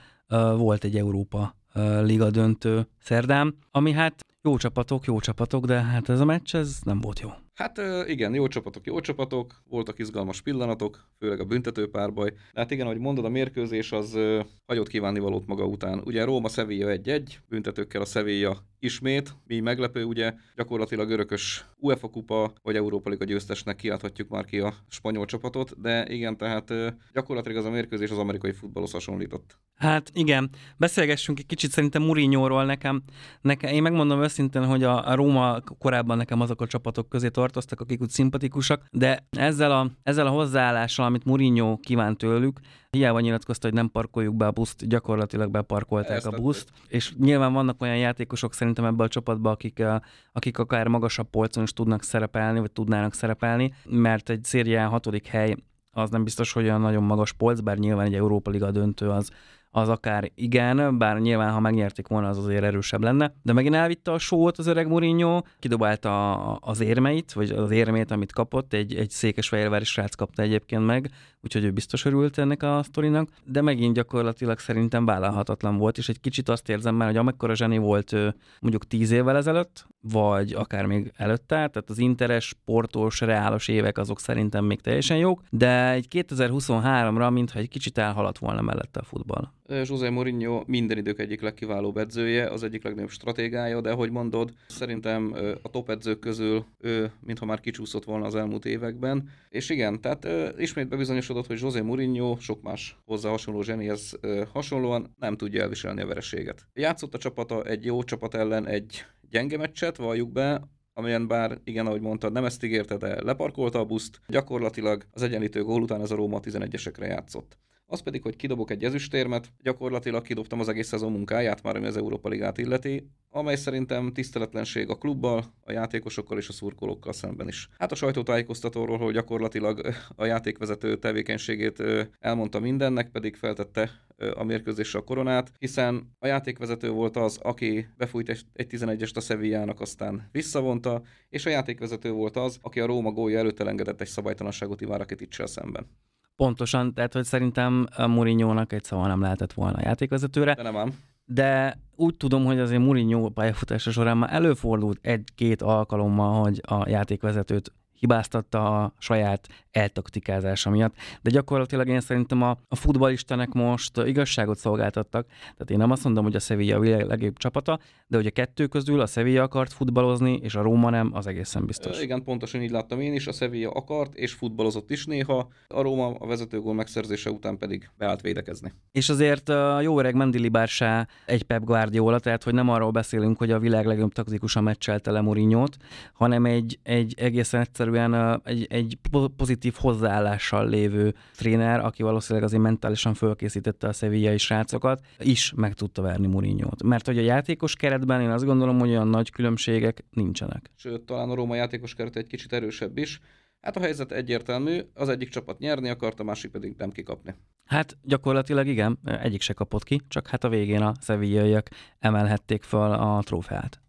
Volt 0.57 0.83
egy 0.83 0.97
Európa 0.97 1.55
Liga 2.01 2.29
döntő 2.29 2.87
szerdán, 2.99 3.57
ami 3.71 3.91
hát 3.91 4.25
jó 4.43 4.57
csapatok, 4.57 5.05
jó 5.05 5.19
csapatok, 5.19 5.65
de 5.65 5.81
hát 5.81 6.09
ez 6.09 6.19
a 6.19 6.25
meccs 6.25 6.55
ez 6.55 6.79
nem 6.83 7.01
volt 7.01 7.19
jó. 7.19 7.29
Hát 7.53 7.81
igen, 8.07 8.33
jó 8.33 8.47
csapatok, 8.47 8.85
jó 8.85 8.99
csapatok, 8.99 9.61
voltak 9.69 9.99
izgalmas 9.99 10.41
pillanatok, 10.41 11.09
főleg 11.19 11.39
a 11.39 11.45
büntetőpárbaj. 11.45 12.29
De 12.29 12.59
hát 12.59 12.71
igen, 12.71 12.85
ahogy 12.85 12.99
mondod, 12.99 13.25
a 13.25 13.29
mérkőzés 13.29 13.91
az 13.91 14.17
hagyott 14.65 14.87
kívánni 14.87 15.19
valót 15.19 15.47
maga 15.47 15.65
után. 15.65 16.01
Ugye 16.05 16.23
Róma 16.23 16.49
Sevilla 16.49 16.95
1-1, 17.03 17.21
büntetőkkel 17.49 18.01
a 18.01 18.05
Sevilla 18.05 18.57
ismét, 18.79 19.35
mi 19.47 19.59
meglepő, 19.59 20.03
ugye 20.03 20.33
gyakorlatilag 20.55 21.09
örökös 21.09 21.65
UEFA 21.77 22.09
kupa 22.09 22.53
vagy 22.61 22.75
Európa 22.75 23.09
Liga 23.09 23.25
győztesnek 23.25 23.75
kiadhatjuk 23.75 24.29
már 24.29 24.45
ki 24.45 24.59
a 24.59 24.73
spanyol 24.87 25.25
csapatot, 25.25 25.81
de 25.81 26.05
igen, 26.09 26.37
tehát 26.37 26.73
gyakorlatilag 27.13 27.57
az 27.57 27.65
a 27.65 27.69
mérkőzés 27.69 28.11
az 28.11 28.17
amerikai 28.17 28.51
futballhoz 28.51 28.91
hasonlított. 28.91 29.57
Hát 29.75 30.11
igen, 30.13 30.49
beszélgessünk 30.77 31.39
egy 31.39 31.45
kicsit 31.45 31.71
szerintem 31.71 32.01
Mourinho-ról 32.01 32.65
nekem, 32.65 33.03
nekem 33.41 33.73
én 33.73 33.81
megmondom 33.81 34.19
őszintén, 34.33 34.65
hogy 34.65 34.83
a, 34.83 35.07
a 35.07 35.15
Róma 35.15 35.59
korábban 35.77 36.17
nekem 36.17 36.41
azok 36.41 36.61
a 36.61 36.67
csapatok 36.67 37.09
közé 37.09 37.29
tartoztak, 37.29 37.79
akik 37.79 38.01
úgy 38.01 38.09
szimpatikusak, 38.09 38.85
de 38.91 39.27
ezzel 39.29 39.71
a, 39.71 39.89
ezzel 40.03 40.27
a 40.27 40.29
hozzáállással, 40.29 41.05
amit 41.05 41.25
Mourinho 41.25 41.77
kívánt 41.77 42.17
tőlük, 42.17 42.59
hiába 42.89 43.19
nyilatkozta, 43.19 43.67
hogy 43.67 43.75
nem 43.75 43.89
parkoljuk 43.91 44.35
be 44.35 44.45
a 44.45 44.51
buszt, 44.51 44.87
gyakorlatilag 44.87 45.51
beparkolták 45.51 46.17
Ezt 46.17 46.25
a 46.25 46.31
buszt, 46.31 46.69
és 46.87 47.13
nyilván 47.17 47.53
vannak 47.53 47.81
olyan 47.81 47.97
játékosok 47.97 48.53
szerintem 48.53 48.85
ebben 48.85 49.05
a 49.05 49.09
csapatban, 49.09 49.51
akik, 49.51 49.83
akik 50.31 50.57
akár 50.57 50.87
magasabb 50.87 51.29
polcon 51.29 51.63
is 51.63 51.73
tudnak 51.73 52.03
szerepelni, 52.03 52.59
vagy 52.59 52.71
tudnának 52.71 53.13
szerepelni, 53.13 53.73
mert 53.85 54.29
egy 54.29 54.43
szérián 54.43 54.89
hatodik 54.89 55.27
hely 55.27 55.55
az 55.95 56.09
nem 56.09 56.23
biztos, 56.23 56.51
hogy 56.51 56.63
olyan 56.63 56.81
nagyon 56.81 57.03
magas 57.03 57.33
polc, 57.33 57.59
bár 57.59 57.77
nyilván 57.77 58.05
egy 58.05 58.15
Európa 58.15 58.51
Liga 58.51 58.71
döntő 58.71 59.09
az, 59.09 59.31
az 59.75 59.89
akár 59.89 60.31
igen, 60.35 60.97
bár 60.97 61.19
nyilván, 61.19 61.51
ha 61.51 61.59
megnyerték 61.59 62.07
volna, 62.07 62.29
az 62.29 62.37
azért 62.37 62.63
erősebb 62.63 63.03
lenne. 63.03 63.33
De 63.41 63.53
megint 63.53 63.75
elvitte 63.75 64.11
a 64.11 64.17
sót 64.17 64.57
az 64.57 64.67
öreg 64.67 64.87
Mourinho, 64.87 65.41
kidobálta 65.59 66.35
az 66.55 66.79
érmeit, 66.79 67.33
vagy 67.33 67.49
az 67.49 67.71
érmét, 67.71 68.11
amit 68.11 68.31
kapott, 68.31 68.73
egy, 68.73 68.95
egy 68.95 69.09
székesfehérvári 69.09 69.83
srác 69.83 70.15
kapta 70.15 70.41
egyébként 70.41 70.85
meg, 70.85 71.09
úgyhogy 71.43 71.63
ő 71.63 71.71
biztos 71.71 72.05
örült 72.05 72.37
ennek 72.37 72.63
a 72.63 72.83
sztorinak, 72.83 73.29
de 73.43 73.61
megint 73.61 73.93
gyakorlatilag 73.95 74.59
szerintem 74.59 75.05
vállalhatatlan 75.05 75.77
volt, 75.77 75.97
és 75.97 76.09
egy 76.09 76.19
kicsit 76.19 76.49
azt 76.49 76.69
érzem 76.69 76.95
már, 76.95 77.07
hogy 77.07 77.17
amekkora 77.17 77.55
zseni 77.55 77.77
volt 77.77 78.15
mondjuk 78.59 78.87
tíz 78.87 79.11
évvel 79.11 79.35
ezelőtt, 79.35 79.87
vagy 80.01 80.53
akár 80.53 80.85
még 80.85 81.11
előtte, 81.15 81.45
tehát 81.45 81.89
az 81.89 81.97
interes, 81.97 82.45
sportos, 82.45 83.19
reálos 83.19 83.67
évek 83.67 83.97
azok 83.97 84.19
szerintem 84.19 84.65
még 84.65 84.81
teljesen 84.81 85.17
jók, 85.17 85.41
de 85.49 85.91
egy 85.91 86.07
2023-ra, 86.09 87.31
mintha 87.33 87.59
egy 87.59 87.69
kicsit 87.69 87.97
elhaladt 87.97 88.37
volna 88.37 88.61
mellette 88.61 88.99
a 88.99 89.03
futball. 89.03 89.51
José 89.67 90.09
Mourinho 90.09 90.63
minden 90.65 90.97
idők 90.97 91.19
egyik 91.19 91.41
legkiválóbb 91.41 91.97
edzője, 91.97 92.47
az 92.47 92.63
egyik 92.63 92.83
legnagyobb 92.83 93.09
stratégája, 93.09 93.81
de 93.81 93.91
ahogy 93.91 94.11
mondod, 94.11 94.53
szerintem 94.67 95.35
a 95.61 95.69
top 95.69 95.89
edzők 95.89 96.19
közül 96.19 96.65
ő, 96.79 97.11
mintha 97.19 97.45
már 97.45 97.59
kicsúszott 97.59 98.03
volna 98.03 98.25
az 98.25 98.35
elmúlt 98.35 98.65
években. 98.65 99.29
És 99.49 99.69
igen, 99.69 100.01
tehát 100.01 100.27
ismét 100.57 100.87
bebizonyosodott, 101.33 101.47
hogy 101.47 101.59
José 101.59 101.81
Mourinho 101.81 102.37
sok 102.39 102.61
más 102.61 102.97
hozzá 103.05 103.29
hasonló 103.29 103.61
zsenihez 103.61 104.19
hasonlóan 104.51 105.15
nem 105.19 105.37
tudja 105.37 105.61
elviselni 105.61 106.01
a 106.01 106.07
vereséget. 106.07 106.67
Játszott 106.73 107.13
a 107.13 107.17
csapata 107.17 107.63
egy 107.63 107.85
jó 107.85 108.03
csapat 108.03 108.33
ellen 108.33 108.67
egy 108.67 109.05
gyenge 109.29 109.57
meccset, 109.57 109.97
valljuk 109.97 110.31
be, 110.31 110.61
amilyen 110.93 111.27
bár, 111.27 111.59
igen, 111.63 111.87
ahogy 111.87 112.01
mondtad, 112.01 112.31
nem 112.31 112.45
ezt 112.45 112.63
ígérte, 112.63 112.97
de 112.97 113.23
leparkolta 113.23 113.79
a 113.79 113.85
buszt. 113.85 114.19
Gyakorlatilag 114.27 115.05
az 115.11 115.21
egyenlítő 115.21 115.63
gól 115.63 115.81
után 115.81 116.01
ez 116.01 116.11
a 116.11 116.15
Róma 116.15 116.39
11-esekre 116.43 117.07
játszott 117.07 117.57
az 117.93 118.01
pedig, 118.01 118.21
hogy 118.21 118.35
kidobok 118.35 118.71
egy 118.71 118.83
ezüstérmet, 118.83 119.51
gyakorlatilag 119.61 120.23
kidobtam 120.23 120.59
az 120.59 120.69
egész 120.69 120.87
szezon 120.87 121.11
munkáját, 121.11 121.63
már 121.63 121.75
ami 121.75 121.85
az 121.85 121.97
Európa 121.97 122.29
Ligát 122.29 122.57
illeti, 122.57 123.09
amely 123.29 123.55
szerintem 123.55 124.11
tiszteletlenség 124.13 124.89
a 124.89 124.95
klubbal, 124.95 125.43
a 125.61 125.71
játékosokkal 125.71 126.37
és 126.37 126.47
a 126.47 126.53
szurkolókkal 126.53 127.13
szemben 127.13 127.47
is. 127.47 127.69
Hát 127.77 127.91
a 127.91 127.95
sajtótájékoztatóról, 127.95 128.97
hogy 128.97 129.13
gyakorlatilag 129.13 129.93
a 130.15 130.25
játékvezető 130.25 130.97
tevékenységét 130.97 131.83
elmondta 132.19 132.59
mindennek, 132.59 133.09
pedig 133.09 133.35
feltette 133.35 133.89
a 134.35 134.43
mérkőzésre 134.43 134.99
a 134.99 135.03
koronát, 135.03 135.51
hiszen 135.59 136.15
a 136.19 136.27
játékvezető 136.27 136.89
volt 136.89 137.17
az, 137.17 137.37
aki 137.41 137.87
befújt 137.97 138.29
egy 138.53 138.67
11-est 138.69 139.15
a 139.15 139.19
Sevillának, 139.19 139.81
aztán 139.81 140.29
visszavonta, 140.31 141.01
és 141.29 141.45
a 141.45 141.49
játékvezető 141.49 142.11
volt 142.11 142.37
az, 142.37 142.57
aki 142.61 142.79
a 142.79 142.85
Róma 142.85 143.11
gólja 143.11 143.39
előtt 143.39 143.59
elengedett 143.59 144.01
egy 144.01 144.07
szabálytalanságot 144.07 144.81
Iván 144.81 144.97
Rakiticsel 144.97 145.47
szemben. 145.47 145.87
Pontosan, 146.35 146.93
tehát 146.93 147.13
hogy 147.13 147.23
szerintem 147.23 147.87
Mourinho-nak 147.97 148.73
egy 148.73 148.83
szava 148.83 149.07
nem 149.07 149.21
lehetett 149.21 149.53
volna 149.53 149.77
a 149.77 149.81
játékvezetőre. 149.83 150.53
De 150.53 150.63
nem 150.63 150.77
ám. 150.77 150.93
De 151.25 151.77
úgy 151.95 152.17
tudom, 152.17 152.45
hogy 152.45 152.59
azért 152.59 152.81
Mourinho 152.81 153.29
pályafutása 153.29 153.91
során 153.91 154.17
már 154.17 154.33
előfordult 154.33 154.99
egy-két 155.01 155.61
alkalommal, 155.61 156.41
hogy 156.41 156.61
a 156.67 156.89
játékvezetőt 156.89 157.73
hibáztatta 158.03 158.83
a 158.83 158.93
saját 158.99 159.47
eltaktikázása 159.71 160.69
miatt. 160.69 160.95
De 161.21 161.29
gyakorlatilag 161.29 161.87
én 161.87 161.99
szerintem 161.99 162.41
a, 162.41 162.57
a 162.67 162.75
futballistenek 162.75 163.51
most 163.51 163.97
igazságot 163.97 164.57
szolgáltattak. 164.57 165.25
Tehát 165.27 165.69
én 165.69 165.77
nem 165.77 165.91
azt 165.91 166.03
mondom, 166.03 166.23
hogy 166.23 166.35
a 166.35 166.39
Sevilla 166.39 166.75
a 166.75 166.79
világ 166.79 167.05
legjobb 167.05 167.37
csapata, 167.37 167.79
de 168.07 168.17
hogy 168.17 168.25
a 168.25 168.31
kettő 168.31 168.67
közül 168.67 168.99
a 168.99 169.05
Sevilla 169.05 169.43
akart 169.43 169.73
futballozni, 169.73 170.39
és 170.41 170.55
a 170.55 170.61
Róma 170.61 170.89
nem, 170.89 171.09
az 171.13 171.27
egészen 171.27 171.65
biztos. 171.65 172.01
Igen, 172.01 172.23
pontosan 172.23 172.61
így 172.61 172.71
láttam 172.71 172.99
én 173.01 173.13
is. 173.13 173.27
A 173.27 173.31
Sevilla 173.31 173.69
akart, 173.69 174.15
és 174.15 174.33
futballozott 174.33 174.89
is 174.89 175.05
néha. 175.05 175.47
A 175.67 175.81
Róma 175.81 176.15
a 176.19 176.27
vezetőgól 176.27 176.73
megszerzése 176.73 177.29
után 177.29 177.57
pedig 177.57 177.89
beállt 177.97 178.21
védekezni. 178.21 178.73
És 178.91 179.09
azért 179.09 179.49
a 179.49 179.81
jó 179.81 179.99
öreg 179.99 180.15
Mendili 180.15 180.49
Bársá 180.49 181.07
egy 181.25 181.43
Pep 181.43 181.63
Guardiola, 181.63 182.19
tehát 182.19 182.43
hogy 182.43 182.53
nem 182.53 182.69
arról 182.69 182.91
beszélünk, 182.91 183.37
hogy 183.37 183.51
a 183.51 183.59
világ 183.59 183.85
legjobb 183.85 184.13
taktikusan 184.13 184.63
meccselte 184.63 185.11
le 185.11 185.21
Mourinho-t, 185.21 185.77
hanem 186.13 186.45
egy, 186.45 186.79
egy 186.83 187.13
egészen 187.17 187.61
egyszerűen 187.93 188.41
egy, 188.43 188.67
egy 188.69 188.97
pozitív 189.35 189.73
hozzáállással 189.77 190.69
lévő 190.69 191.13
tréner, 191.37 191.79
aki 191.79 192.03
valószínűleg 192.03 192.47
azért 192.47 192.61
mentálisan 192.61 193.13
fölkészítette 193.13 193.87
a 193.87 193.93
szevillai 193.93 194.37
srácokat, 194.37 195.05
is 195.19 195.53
meg 195.55 195.73
tudta 195.73 196.01
verni 196.01 196.27
Mourinho-t. 196.27 196.83
Mert 196.83 197.05
hogy 197.05 197.17
a 197.17 197.21
játékos 197.21 197.75
keretben 197.75 198.21
én 198.21 198.29
azt 198.29 198.45
gondolom, 198.45 198.79
hogy 198.79 198.89
olyan 198.89 199.07
nagy 199.07 199.29
különbségek 199.29 200.05
nincsenek. 200.09 200.71
Sőt, 200.75 201.01
talán 201.01 201.29
a 201.29 201.35
Róma 201.35 201.55
játékos 201.55 201.93
keret 201.93 202.15
egy 202.15 202.27
kicsit 202.27 202.53
erősebb 202.53 202.97
is. 202.97 203.19
Hát 203.61 203.77
a 203.77 203.79
helyzet 203.79 204.11
egyértelmű, 204.11 204.79
az 204.93 205.09
egyik 205.09 205.29
csapat 205.29 205.59
nyerni 205.59 205.89
akart, 205.89 206.19
a 206.19 206.23
másik 206.23 206.51
pedig 206.51 206.75
nem 206.77 206.91
kikapni. 206.91 207.35
Hát 207.65 207.97
gyakorlatilag 208.01 208.67
igen, 208.67 208.99
egyik 209.03 209.41
se 209.41 209.53
kapott 209.53 209.83
ki, 209.83 210.01
csak 210.07 210.27
hát 210.27 210.43
a 210.43 210.49
végén 210.49 210.81
a 210.81 210.93
szevillaiak 210.99 211.69
emelhették 211.99 212.63
fel 212.63 212.93
a 212.93 213.21
trófeát. 213.23 213.82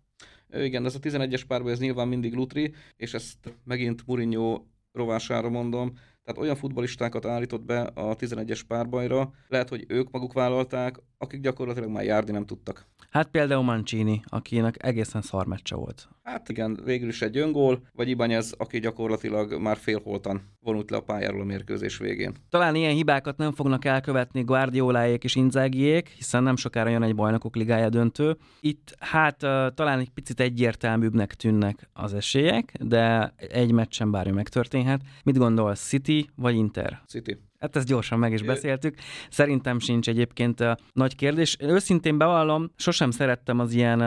Igen, 0.54 0.84
ez 0.84 0.94
a 0.94 0.98
11-es 0.98 1.42
párban 1.46 1.72
ez 1.72 1.78
nyilván 1.78 2.08
mindig 2.08 2.34
lutri, 2.34 2.74
és 2.96 3.14
ezt 3.14 3.54
megint 3.64 4.06
Mourinho 4.06 4.64
rovására 4.92 5.48
mondom, 5.50 5.92
tehát 6.24 6.40
olyan 6.40 6.56
futbalistákat 6.56 7.26
állított 7.26 7.62
be 7.62 7.80
a 7.80 8.16
11-es 8.16 8.60
párbajra, 8.68 9.30
lehet, 9.48 9.68
hogy 9.68 9.84
ők 9.88 10.10
maguk 10.10 10.32
vállalták, 10.32 10.96
akik 11.18 11.40
gyakorlatilag 11.40 11.88
már 11.88 12.04
járni 12.04 12.32
nem 12.32 12.46
tudtak. 12.46 12.86
Hát 13.10 13.28
például 13.28 13.62
Mancini, 13.62 14.22
akinek 14.26 14.84
egészen 14.84 15.22
szar 15.22 15.46
meccse 15.46 15.74
volt. 15.74 16.08
Hát 16.22 16.48
igen, 16.48 16.80
végül 16.84 17.08
is 17.08 17.22
egy 17.22 17.36
öngól, 17.36 17.82
vagy 17.92 18.08
Ibanyez, 18.08 18.54
aki 18.58 18.78
gyakorlatilag 18.78 19.60
már 19.60 19.76
félholtan 19.76 20.52
vonult 20.60 20.90
le 20.90 20.96
a 20.96 21.02
pályáról 21.02 21.40
a 21.40 21.44
mérkőzés 21.44 21.98
végén. 21.98 22.34
Talán 22.50 22.74
ilyen 22.74 22.94
hibákat 22.94 23.36
nem 23.36 23.52
fognak 23.52 23.84
elkövetni 23.84 24.42
Guardioláék 24.42 25.24
és 25.24 25.34
Inzágiék, 25.34 26.08
hiszen 26.08 26.42
nem 26.42 26.56
sokára 26.56 26.90
jön 26.90 27.02
egy 27.02 27.14
bajnokok 27.14 27.56
ligája 27.56 27.88
döntő. 27.88 28.36
Itt 28.60 28.94
hát 28.98 29.36
talán 29.74 29.98
egy 29.98 30.10
picit 30.10 30.40
egyértelműbbnek 30.40 31.34
tűnnek 31.34 31.88
az 31.92 32.14
esélyek, 32.14 32.72
de 32.80 33.34
egy 33.36 33.72
meccsen 33.72 34.10
bármi 34.10 34.32
megtörténhet. 34.32 35.00
Mit 35.24 35.38
gondol, 35.38 35.74
City 35.74 36.13
vagy 36.34 36.54
Inter? 36.54 37.02
City. 37.06 37.38
Hát 37.58 37.76
ezt 37.76 37.86
gyorsan 37.86 38.18
meg 38.18 38.32
is 38.32 38.42
beszéltük. 38.42 38.96
Szerintem 39.30 39.78
sincs 39.78 40.08
egyébként 40.08 40.64
nagy 40.92 41.16
kérdés. 41.16 41.56
Őszintén 41.60 42.18
bevallom, 42.18 42.70
sosem 42.76 43.10
szerettem 43.10 43.58
az 43.58 43.72
ilyen 43.72 44.00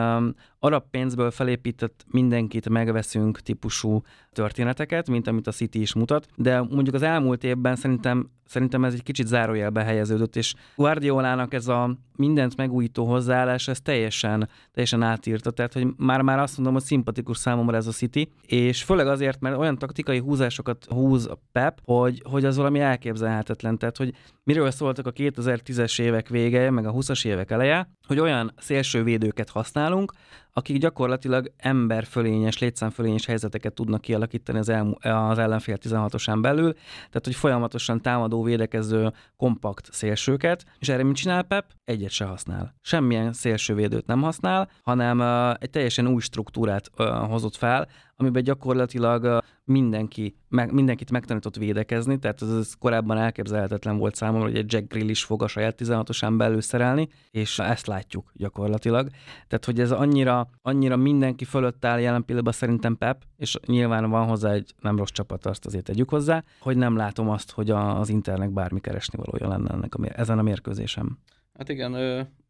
arab 0.60 0.84
pénzből 0.92 1.32
felépített 1.32 2.06
mindenkit 2.12 2.70
megveszünk 2.70 3.40
típusú 3.40 4.02
történeteket, 4.38 5.10
mint 5.10 5.28
amit 5.28 5.48
a 5.48 5.52
City 5.52 5.82
is 5.82 5.94
mutat, 5.94 6.28
de 6.36 6.62
mondjuk 6.62 6.96
az 6.96 7.02
elmúlt 7.02 7.44
évben 7.44 7.76
szerintem, 7.76 8.30
szerintem 8.46 8.84
ez 8.84 8.94
egy 8.94 9.04
kicsit 9.04 9.28
zárójelbe 9.28 9.84
helyeződött, 9.84 10.36
és 10.36 10.54
Guardiolának 10.76 11.54
ez 11.54 11.68
a 11.68 11.98
mindent 12.16 12.56
megújító 12.58 13.06
hozzáállás, 13.06 13.68
ez 13.68 13.82
teljesen, 13.82 14.50
teljesen 14.72 15.02
átírta, 15.02 15.52
tehát 15.52 15.74
hogy 15.74 15.88
már-már 15.98 16.40
azt 16.40 16.56
mondom, 16.56 16.74
hogy 16.74 16.84
szimpatikus 16.84 17.38
számomra 17.38 17.76
ez 17.78 17.88
a 17.88 17.92
City, 17.92 18.32
és 18.42 18.84
főleg 18.84 19.08
azért, 19.08 19.40
mert 19.40 19.58
olyan 19.58 19.78
taktikai 19.78 20.20
húzásokat 20.20 20.86
húz 20.90 21.26
a 21.26 21.40
Pep, 21.52 21.80
hogy, 21.84 22.22
hogy 22.30 22.46
az 22.46 22.58
valami 22.58 22.80
elképzelhetetlen, 22.80 23.78
tehát 23.78 23.98
hogy 23.98 24.14
miről 24.44 24.72
szóltak 24.72 25.08
a 25.08 25.12
2010-es 25.12 26.02
évek 26.02 26.30
vége, 26.30 26.70
meg 26.70 26.86
a 26.86 26.94
20-as 26.94 27.26
évek 27.26 27.52
eleje, 27.52 27.90
hogy 28.08 28.20
olyan 28.20 28.54
szélsővédőket 28.58 29.50
használunk, 29.50 30.14
akik 30.54 30.78
gyakorlatilag 30.78 31.52
emberfölényes, 31.58 32.58
létszámfölényes 32.60 33.26
helyzeteket 33.26 33.74
tudnak 33.74 34.02
kialakítani 34.02 34.58
az, 34.58 34.70
el, 34.70 34.98
az 35.02 35.38
ellenfél 35.38 35.78
16-osán 35.82 36.38
belül, 36.42 36.74
tehát 36.74 37.22
hogy 37.24 37.36
folyamatosan 37.36 38.02
támadó, 38.02 38.44
védekező, 38.44 39.14
kompakt 39.36 39.90
szélsőket, 39.92 40.66
és 40.80 40.90
erre 40.90 41.04
mit 41.04 41.16
csinál 41.16 41.44
Pep? 41.44 41.66
Egyet 41.86 42.12
se 42.12 42.26
használ. 42.26 42.76
Semmilyen 42.82 43.34
szélsővédőt 43.34 44.06
nem 44.06 44.22
használ, 44.22 44.70
hanem 44.84 45.22
egy 45.60 45.70
teljesen 45.70 46.08
új 46.08 46.22
struktúrát 46.22 46.92
hozott 47.30 47.56
fel, 47.56 47.88
amiben 48.18 48.44
gyakorlatilag 48.44 49.44
mindenki, 49.64 50.36
meg, 50.50 50.72
mindenkit 50.72 51.12
megtanított 51.12 51.56
védekezni, 51.56 52.20
tehát 52.20 52.42
ez, 52.42 52.50
ez 52.50 52.74
korábban 52.74 53.18
elképzelhetetlen 53.18 53.98
volt 53.98 54.16
számomra, 54.16 54.48
hogy 54.48 54.58
egy 54.58 54.74
Jack 54.74 54.94
Grill 54.94 55.10
is 55.10 55.24
fog 55.24 55.44
a 55.44 55.48
saját 55.48 55.82
16-osán 55.84 56.34
belül 56.38 56.62
szerelni, 56.62 57.10
és 57.32 57.60
ezt 57.60 57.88
látjuk 57.88 58.32
gyakorlatilag. 58.34 59.10
Tehát, 59.48 59.66
hogy 59.66 59.80
ez 59.80 59.92
annyira, 59.92 60.50
annyira 60.62 60.96
mindenki 60.96 61.46
fölött 61.46 61.86
áll 61.86 62.00
jelen 62.00 62.26
pillanatban 62.26 62.54
szerintem 62.54 62.98
Pep, 62.98 63.24
és 63.38 63.58
nyilván 63.66 64.10
van 64.10 64.28
hozzá 64.28 64.52
egy 64.52 64.74
nem 64.82 64.98
rossz 64.98 65.12
csapat, 65.12 65.46
azt 65.46 65.66
azért 65.66 65.84
tegyük 65.84 66.10
hozzá, 66.10 66.44
hogy 66.60 66.78
nem 66.78 66.96
látom 66.96 67.30
azt, 67.30 67.52
hogy 67.52 67.70
az 67.70 68.10
Internek 68.10 68.52
bármi 68.52 68.80
keresni 68.80 69.18
valója 69.24 69.48
lenne 69.48 69.74
ennek 69.74 69.96
a, 69.96 70.20
ezen 70.20 70.40
a 70.40 70.42
mérkőzésem. 70.42 71.18
Hát 71.54 71.70
igen, 71.70 71.92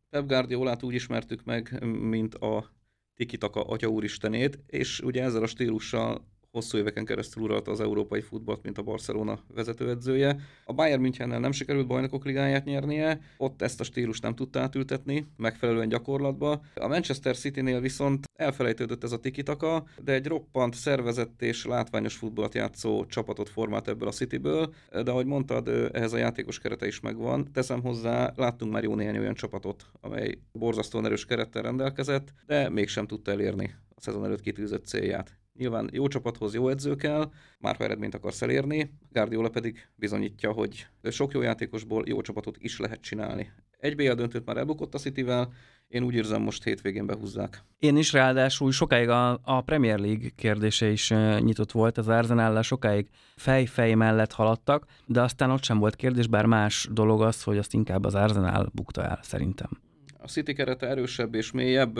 Pep 0.10 0.28
Guardiolát 0.28 0.84
úgy 0.84 0.94
ismertük 0.94 1.44
meg, 1.44 1.86
mint 1.86 2.36
a 2.36 2.76
Tikitaka 3.18 3.62
atya 3.62 3.88
úristenét, 3.88 4.60
és 4.68 5.00
ugye 5.00 5.24
ezzel 5.24 5.44
a 5.44 5.48
stílussal 5.48 6.26
hosszú 6.58 6.78
éveken 6.78 7.06
keresztül 7.06 7.44
uralta 7.44 7.72
az 7.72 7.80
európai 7.80 8.22
futballt, 8.22 8.64
mint 8.64 8.78
a 8.78 8.82
Barcelona 8.82 9.40
vezetőedzője. 9.54 10.40
A 10.66 10.74
Bayern 10.74 11.02
Münchennel 11.02 11.40
nem 11.40 11.52
sikerült 11.52 11.88
bajnokok 11.88 12.26
ligáját 12.26 12.66
nyernie, 12.66 13.20
ott 13.38 13.62
ezt 13.62 13.80
a 13.80 13.84
stílust 13.84 14.24
nem 14.24 14.36
tudta 14.36 14.60
átültetni 14.60 15.26
megfelelően 15.38 15.90
gyakorlatba. 15.90 16.62
A 16.76 16.88
Manchester 16.88 17.38
City-nél 17.38 17.80
viszont 17.80 18.26
elfelejtődött 18.36 19.04
ez 19.04 19.12
a 19.12 19.20
tikitaka, 19.20 19.84
de 20.04 20.14
egy 20.14 20.28
roppant, 20.28 20.74
szervezett 20.74 21.42
és 21.42 21.66
látványos 21.66 22.16
futballt 22.16 22.54
játszó 22.54 23.06
csapatot 23.06 23.50
formált 23.50 23.88
ebből 23.88 24.08
a 24.08 24.12
Cityből, 24.12 24.74
de 25.04 25.12
ahogy 25.12 25.26
mondtad, 25.26 25.68
ehhez 25.94 26.14
a 26.14 26.18
játékos 26.18 26.60
kerete 26.60 26.88
is 26.88 27.00
megvan. 27.00 27.52
Teszem 27.54 27.82
hozzá, 27.82 28.34
láttunk 28.36 28.72
már 28.72 28.84
jó 28.84 28.96
néhány 28.96 29.18
olyan 29.18 29.34
csapatot, 29.34 29.86
amely 30.02 30.38
borzasztóan 30.52 31.06
erős 31.06 31.26
kerettel 31.26 31.62
rendelkezett, 31.62 32.34
de 32.46 32.70
mégsem 32.70 33.08
tudta 33.08 33.32
elérni 33.32 33.76
a 33.96 34.02
szezon 34.02 34.26
előtt 34.26 34.42
kitűzött 34.42 34.86
célját. 34.86 35.37
Nyilván 35.58 35.90
jó 35.94 36.08
csapathoz 36.08 36.54
jó 36.54 36.70
edző 36.70 36.96
kell, 36.96 37.32
már 37.60 37.76
ha 37.76 37.84
eredményt 37.84 38.16
akarsz 38.16 38.42
elérni, 38.42 38.92
Guardiola 39.12 39.50
pedig 39.50 39.88
bizonyítja, 39.96 40.52
hogy 40.52 40.88
sok 41.04 41.34
jó 41.34 41.42
játékosból 41.42 42.04
jó 42.08 42.22
csapatot 42.22 42.58
is 42.60 42.80
lehet 42.80 43.02
csinálni. 43.02 43.52
Egy 43.80 43.96
BL 43.96 44.12
döntőt 44.12 44.46
már 44.46 44.58
elbukott 44.58 44.94
a 44.94 44.98
Cityvel, 44.98 45.54
én 45.88 46.04
úgy 46.04 46.14
érzem, 46.14 46.42
most 46.42 46.64
hétvégén 46.64 47.06
behúzzák. 47.06 47.64
Én 47.80 47.98
is 47.98 48.14
ráadásul 48.14 48.72
sokáig 48.72 49.10
a, 49.10 49.40
a 49.44 49.62
Premier 49.62 50.00
League 50.00 50.30
kérdése 50.36 50.90
is 50.90 51.12
uh, 51.12 51.40
nyitott 51.40 51.72
volt, 51.72 51.98
az 51.98 52.08
arsenal 52.08 52.62
sokáig 52.62 53.08
fej-fej 53.36 53.94
mellett 53.94 54.32
haladtak, 54.32 54.86
de 55.06 55.22
aztán 55.22 55.52
ott 55.52 55.64
sem 55.64 55.80
volt 55.80 55.96
kérdés, 55.96 56.28
bár 56.28 56.46
más 56.46 56.88
dolog 56.92 57.22
az, 57.22 57.44
hogy 57.44 57.58
azt 57.58 57.74
inkább 57.74 58.06
az 58.06 58.16
Arsenal 58.16 58.72
bukta 58.74 59.04
el, 59.04 59.20
szerintem. 59.22 59.70
A 60.18 60.28
City 60.28 60.54
kerete 60.54 60.88
erősebb 60.88 61.36
és 61.36 61.52
mélyebb, 61.52 62.00